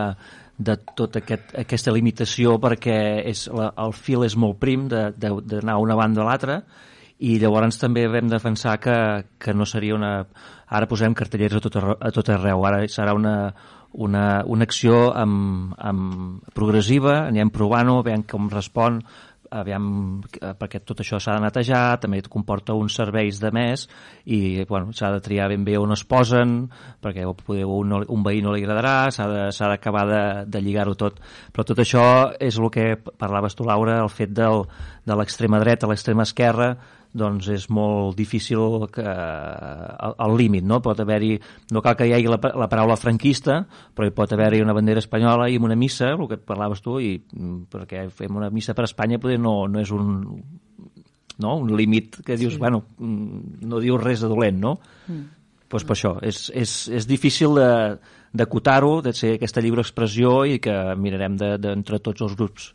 [0.57, 2.97] de tota aquest, aquesta limitació perquè
[3.29, 6.55] és, la, el fil és molt prim d'anar a una banda a l'altra
[7.19, 8.97] i llavors també vam defensar que,
[9.39, 10.13] que no seria una...
[10.67, 12.65] Ara posem cartelleres a tot, arreu, a tot arreu.
[12.67, 13.53] ara serà una,
[13.93, 18.99] una, una acció amb, amb progressiva, anem provant-ho, veiem com respon,
[19.51, 23.87] aviam, eh, perquè tot això s'ha de netejar, també comporta uns serveis de més
[24.25, 26.67] i bueno, s'ha de triar ben bé on es posen,
[27.03, 31.21] perquè poder un, un veí no li agradarà, s'ha d'acabar de, de lligar-ho tot.
[31.53, 32.03] Però tot això
[32.39, 34.65] és el que parlaves tu, Laura, el fet del,
[35.07, 36.75] de l'extrema dreta a l'extrema esquerra,
[37.13, 40.81] doncs és molt difícil que, al límit, no?
[40.83, 41.35] Pot haver-hi,
[41.73, 43.61] no cal que hi hagi la, la paraula franquista,
[43.95, 47.15] però hi pot haver-hi una bandera espanyola i una missa, el que parlaves tu, i
[47.17, 50.11] mm, perquè fem una missa per Espanya poder no, no és un,
[51.39, 51.55] no?
[51.55, 52.59] un límit que dius, sí.
[52.59, 54.77] bueno, mm, no dius res de dolent, no?
[55.07, 55.25] Mm.
[55.67, 57.71] Pues per això, és, és, és difícil de,
[58.39, 62.71] d'acotar-ho, de ser aquesta lliure expressió i que mirarem de, de, entre tots els grups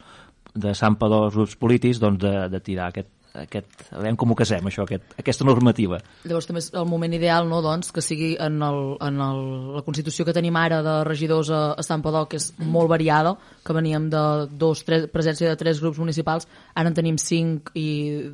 [0.53, 4.33] de Sant Padó, els grups polítics, doncs de, de tirar aquest, aquest, a veure com
[4.33, 6.01] ho casem, això, aquest, aquesta normativa.
[6.27, 9.43] Llavors també és el moment ideal no, doncs, que sigui en, el, en el,
[9.79, 13.35] la Constitució que tenim ara de regidors a, a Sant Padó, que és molt variada,
[13.65, 14.25] que veníem de
[14.61, 17.89] dos, tres, presència de tres grups municipals, ara en tenim cinc i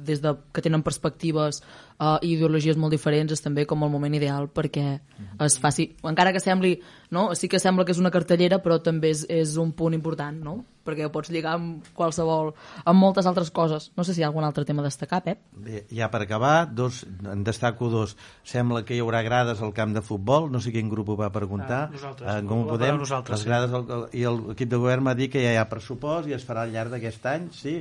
[0.08, 1.62] des de que tenen perspectives
[1.98, 4.86] uh, i ideologies molt diferents és també com el moment ideal perquè
[5.44, 6.76] es faci, encara que sembli
[7.10, 7.34] no?
[7.34, 10.58] sí que sembla que és una cartellera però també és, és un punt important no?
[10.88, 12.54] perquè ho pots lligar amb qualsevol
[12.88, 15.42] amb moltes altres coses, no sé si hi ha algun altre tema a destacar, Pep?
[15.52, 18.16] Bé, ja per acabar dos, en destaco dos
[18.46, 21.30] sembla que hi haurà grades al camp de futbol no sé quin grup ho va
[21.34, 23.82] preguntar ah, nosaltres, eh, com ho podem, les grades sí.
[23.98, 26.64] el, i l'equip de govern m'ha dit que ja hi ha pressupost i es farà
[26.64, 27.76] al llarg d'aquest any, sí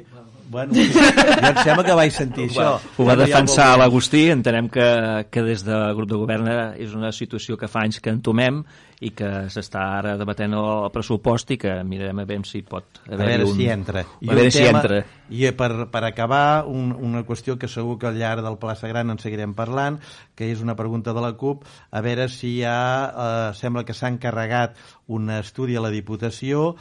[0.51, 5.41] bueno, jo em sembla que vaig sentir això ho va defensar l'Agustí, entenem que, que
[5.43, 6.47] des del grup de govern
[6.77, 8.63] és una situació que fa anys que entomem
[9.01, 13.19] i que s'està ara debatent el pressupost i que mirarem a veure si pot haver
[13.19, 13.55] a veure un...
[13.55, 14.03] si entra.
[14.21, 15.01] I a veure si entra.
[15.29, 19.13] i per, per acabar un, una qüestió que segur que al llarg del Plaça Gran
[19.13, 19.99] en seguirem parlant
[20.35, 21.65] que és una pregunta de la CUP.
[21.91, 24.77] A veure si hi ha eh, sembla que s'ha encarregat
[25.07, 26.75] un estudi a la Diputació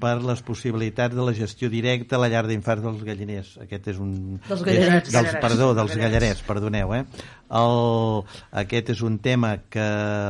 [0.00, 3.52] per les possibilitats de la gestió directa a la llar d'infants dels galliners.
[3.64, 4.14] Aquest és un...
[4.48, 5.10] Dels gallarets.
[5.10, 6.94] És, dels, perdó, dels gallarets, perdoneu.
[6.96, 7.02] Eh?
[7.52, 8.22] El,
[8.62, 9.84] aquest és un tema que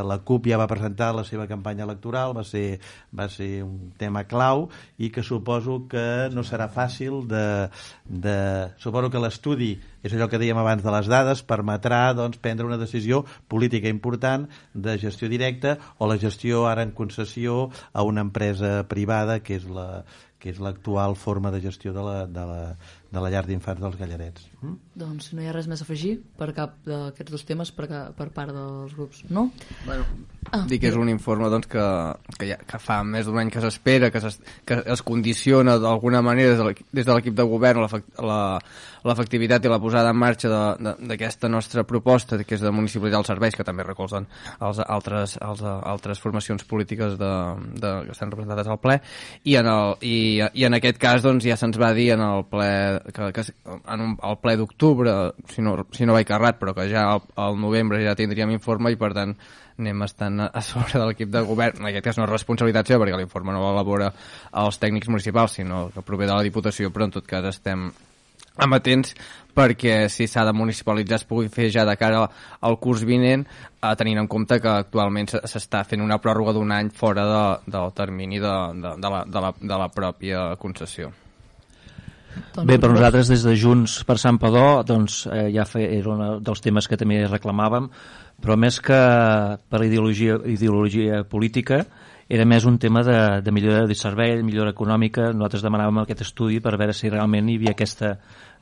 [0.08, 2.80] la CUP ja va presentar a la seva campanya electoral, va ser,
[3.14, 4.66] va ser un tema clau
[4.98, 7.46] i que suposo que no serà fàcil de...
[8.04, 8.36] de
[8.82, 9.72] suposo que l'estudi
[10.02, 14.48] és allò que dèiem abans de les dades, permetrà doncs, prendre una decisió política important
[14.74, 19.70] de gestió directa o la gestió ara en concessió a una empresa privada que és
[19.70, 20.04] la
[20.42, 22.62] que és l'actual forma de gestió de la, de la,
[23.12, 24.46] de la llar d'infants dels Gallarets.
[24.62, 24.76] Mm?
[25.02, 28.28] Doncs no hi ha res més a afegir per cap d'aquests dos temes per, per
[28.32, 29.50] part dels grups, no?
[29.84, 30.06] Bueno,
[30.50, 31.84] ah, dir que és un informe doncs, que,
[32.38, 34.22] que, ja, que fa més d'un any que s'espera, que,
[34.68, 37.84] que es condiciona d'alguna manera des de l'equip de govern
[39.04, 43.56] l'efectivitat i la posada en marxa d'aquesta nostra proposta, que és de municipalitzar els serveis,
[43.56, 44.26] que també recolzen
[44.60, 47.32] els altres, els, altres formacions polítiques de,
[47.74, 48.98] de, que estan representades al ple,
[49.44, 52.46] i en, el, i, i en aquest cas doncs, ja se'ns va dir en el
[52.50, 52.70] ple,
[53.12, 55.16] que, que en un, el ple d'octubre,
[55.50, 58.92] si, no, si no vaig errat, però que ja al, al novembre ja tindríem informe
[58.92, 59.36] i per tant
[59.82, 61.80] anem estant a sobre de l'equip de govern.
[61.80, 64.12] En aquest cas no és responsabilitat seva perquè l'informe no l'elabora
[64.62, 67.90] els tècnics municipals, sinó que prové de la Diputació, però en tot cas estem
[68.56, 69.14] amatents
[69.52, 72.22] perquè si s'ha de municipalitzar es pugui fer ja de cara
[72.60, 76.92] al curs vinent eh, tenint en compte que actualment s'està fent una pròrroga d'un any
[76.96, 77.42] fora de,
[77.72, 81.12] del termini de, de, de, la, de, la, de la pròpia concessió.
[82.52, 86.14] Doncs Bé, per nosaltres des de Junts per Sant Padó doncs, eh, ja fe, era
[86.14, 87.90] un dels temes que també reclamàvem,
[88.40, 89.00] però més que
[89.68, 91.82] per ideologia, ideologia política
[92.28, 95.30] era més un tema de, de millora de servei, de millora econòmica.
[95.32, 98.14] Nosaltres demanàvem aquest estudi per veure si realment hi havia aquesta,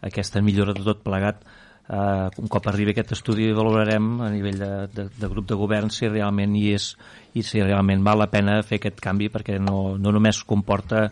[0.07, 1.43] aquesta millora de tot plegat.
[1.91, 5.91] Uh, un cop arribi aquest estudi valorarem a nivell de, de, de grup de govern
[5.91, 6.93] si realment hi és
[7.35, 11.09] i si realment val la pena fer aquest canvi perquè no, no només comporta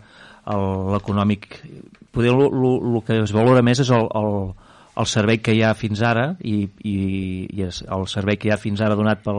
[0.46, 1.48] l'econòmic
[2.14, 4.38] poder el que es valora més és el, el,
[4.98, 6.96] el servei que hi ha fins ara i, i,
[7.54, 9.34] i el servei que hi ha fins ara donat per,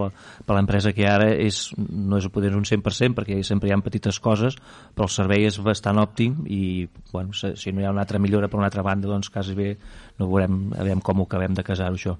[0.45, 4.21] per l'empresa que ara és, no és poder un 100% perquè sempre hi ha petites
[4.23, 4.57] coses
[4.95, 8.47] però el servei és bastant òptim i bueno, si no hi ha una altra millora
[8.47, 9.73] per una altra banda doncs quasi bé
[10.19, 12.15] no veurem, veurem com ho acabem de casar això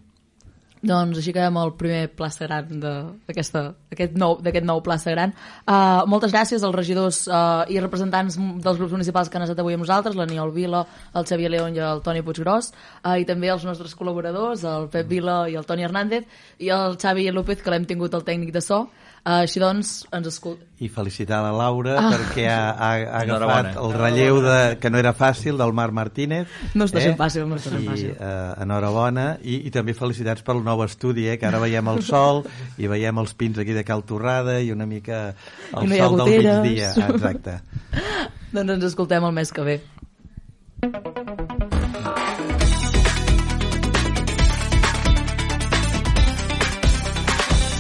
[0.81, 4.37] doncs així acabem el primer plaça gran d'aquest nou,
[4.69, 5.33] nou plaça gran.
[5.65, 9.75] Uh, moltes gràcies als regidors uh, i representants dels grups municipals que han estat avui
[9.75, 10.85] amb nosaltres, la Niol Vila,
[11.19, 12.71] el Xavier León i el Toni Puiggròs,
[13.03, 16.27] uh, i també els nostres col·laboradors, el Pep Vila i el Toni Hernández,
[16.63, 18.85] i el Xavi López, que l'hem tingut el tècnic de so.
[19.29, 20.65] Uh, així doncs, ens escoltem...
[20.81, 22.07] I felicitar la Laura Ah.
[22.15, 26.47] perquè ha, ha, ha agafat el relleu de, que no era fàcil del Marc Martínez.
[26.73, 28.15] No està sent fàcil, no està sent I, fàcil.
[28.15, 32.41] eh, enhorabona i, i també felicitats pel nou estudi, eh, que ara veiem el sol
[32.81, 35.35] i veiem els pins aquí de Cal Torrada i una mica
[35.75, 36.33] el no sol del
[36.63, 36.95] migdia.
[36.97, 37.59] Ah, Exacte.
[38.55, 39.79] Doncs ens escoltem el mes que ve.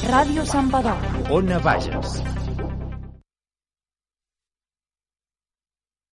[0.09, 0.97] Ràdio Santpedor.
[1.29, 2.38] Ona Bages.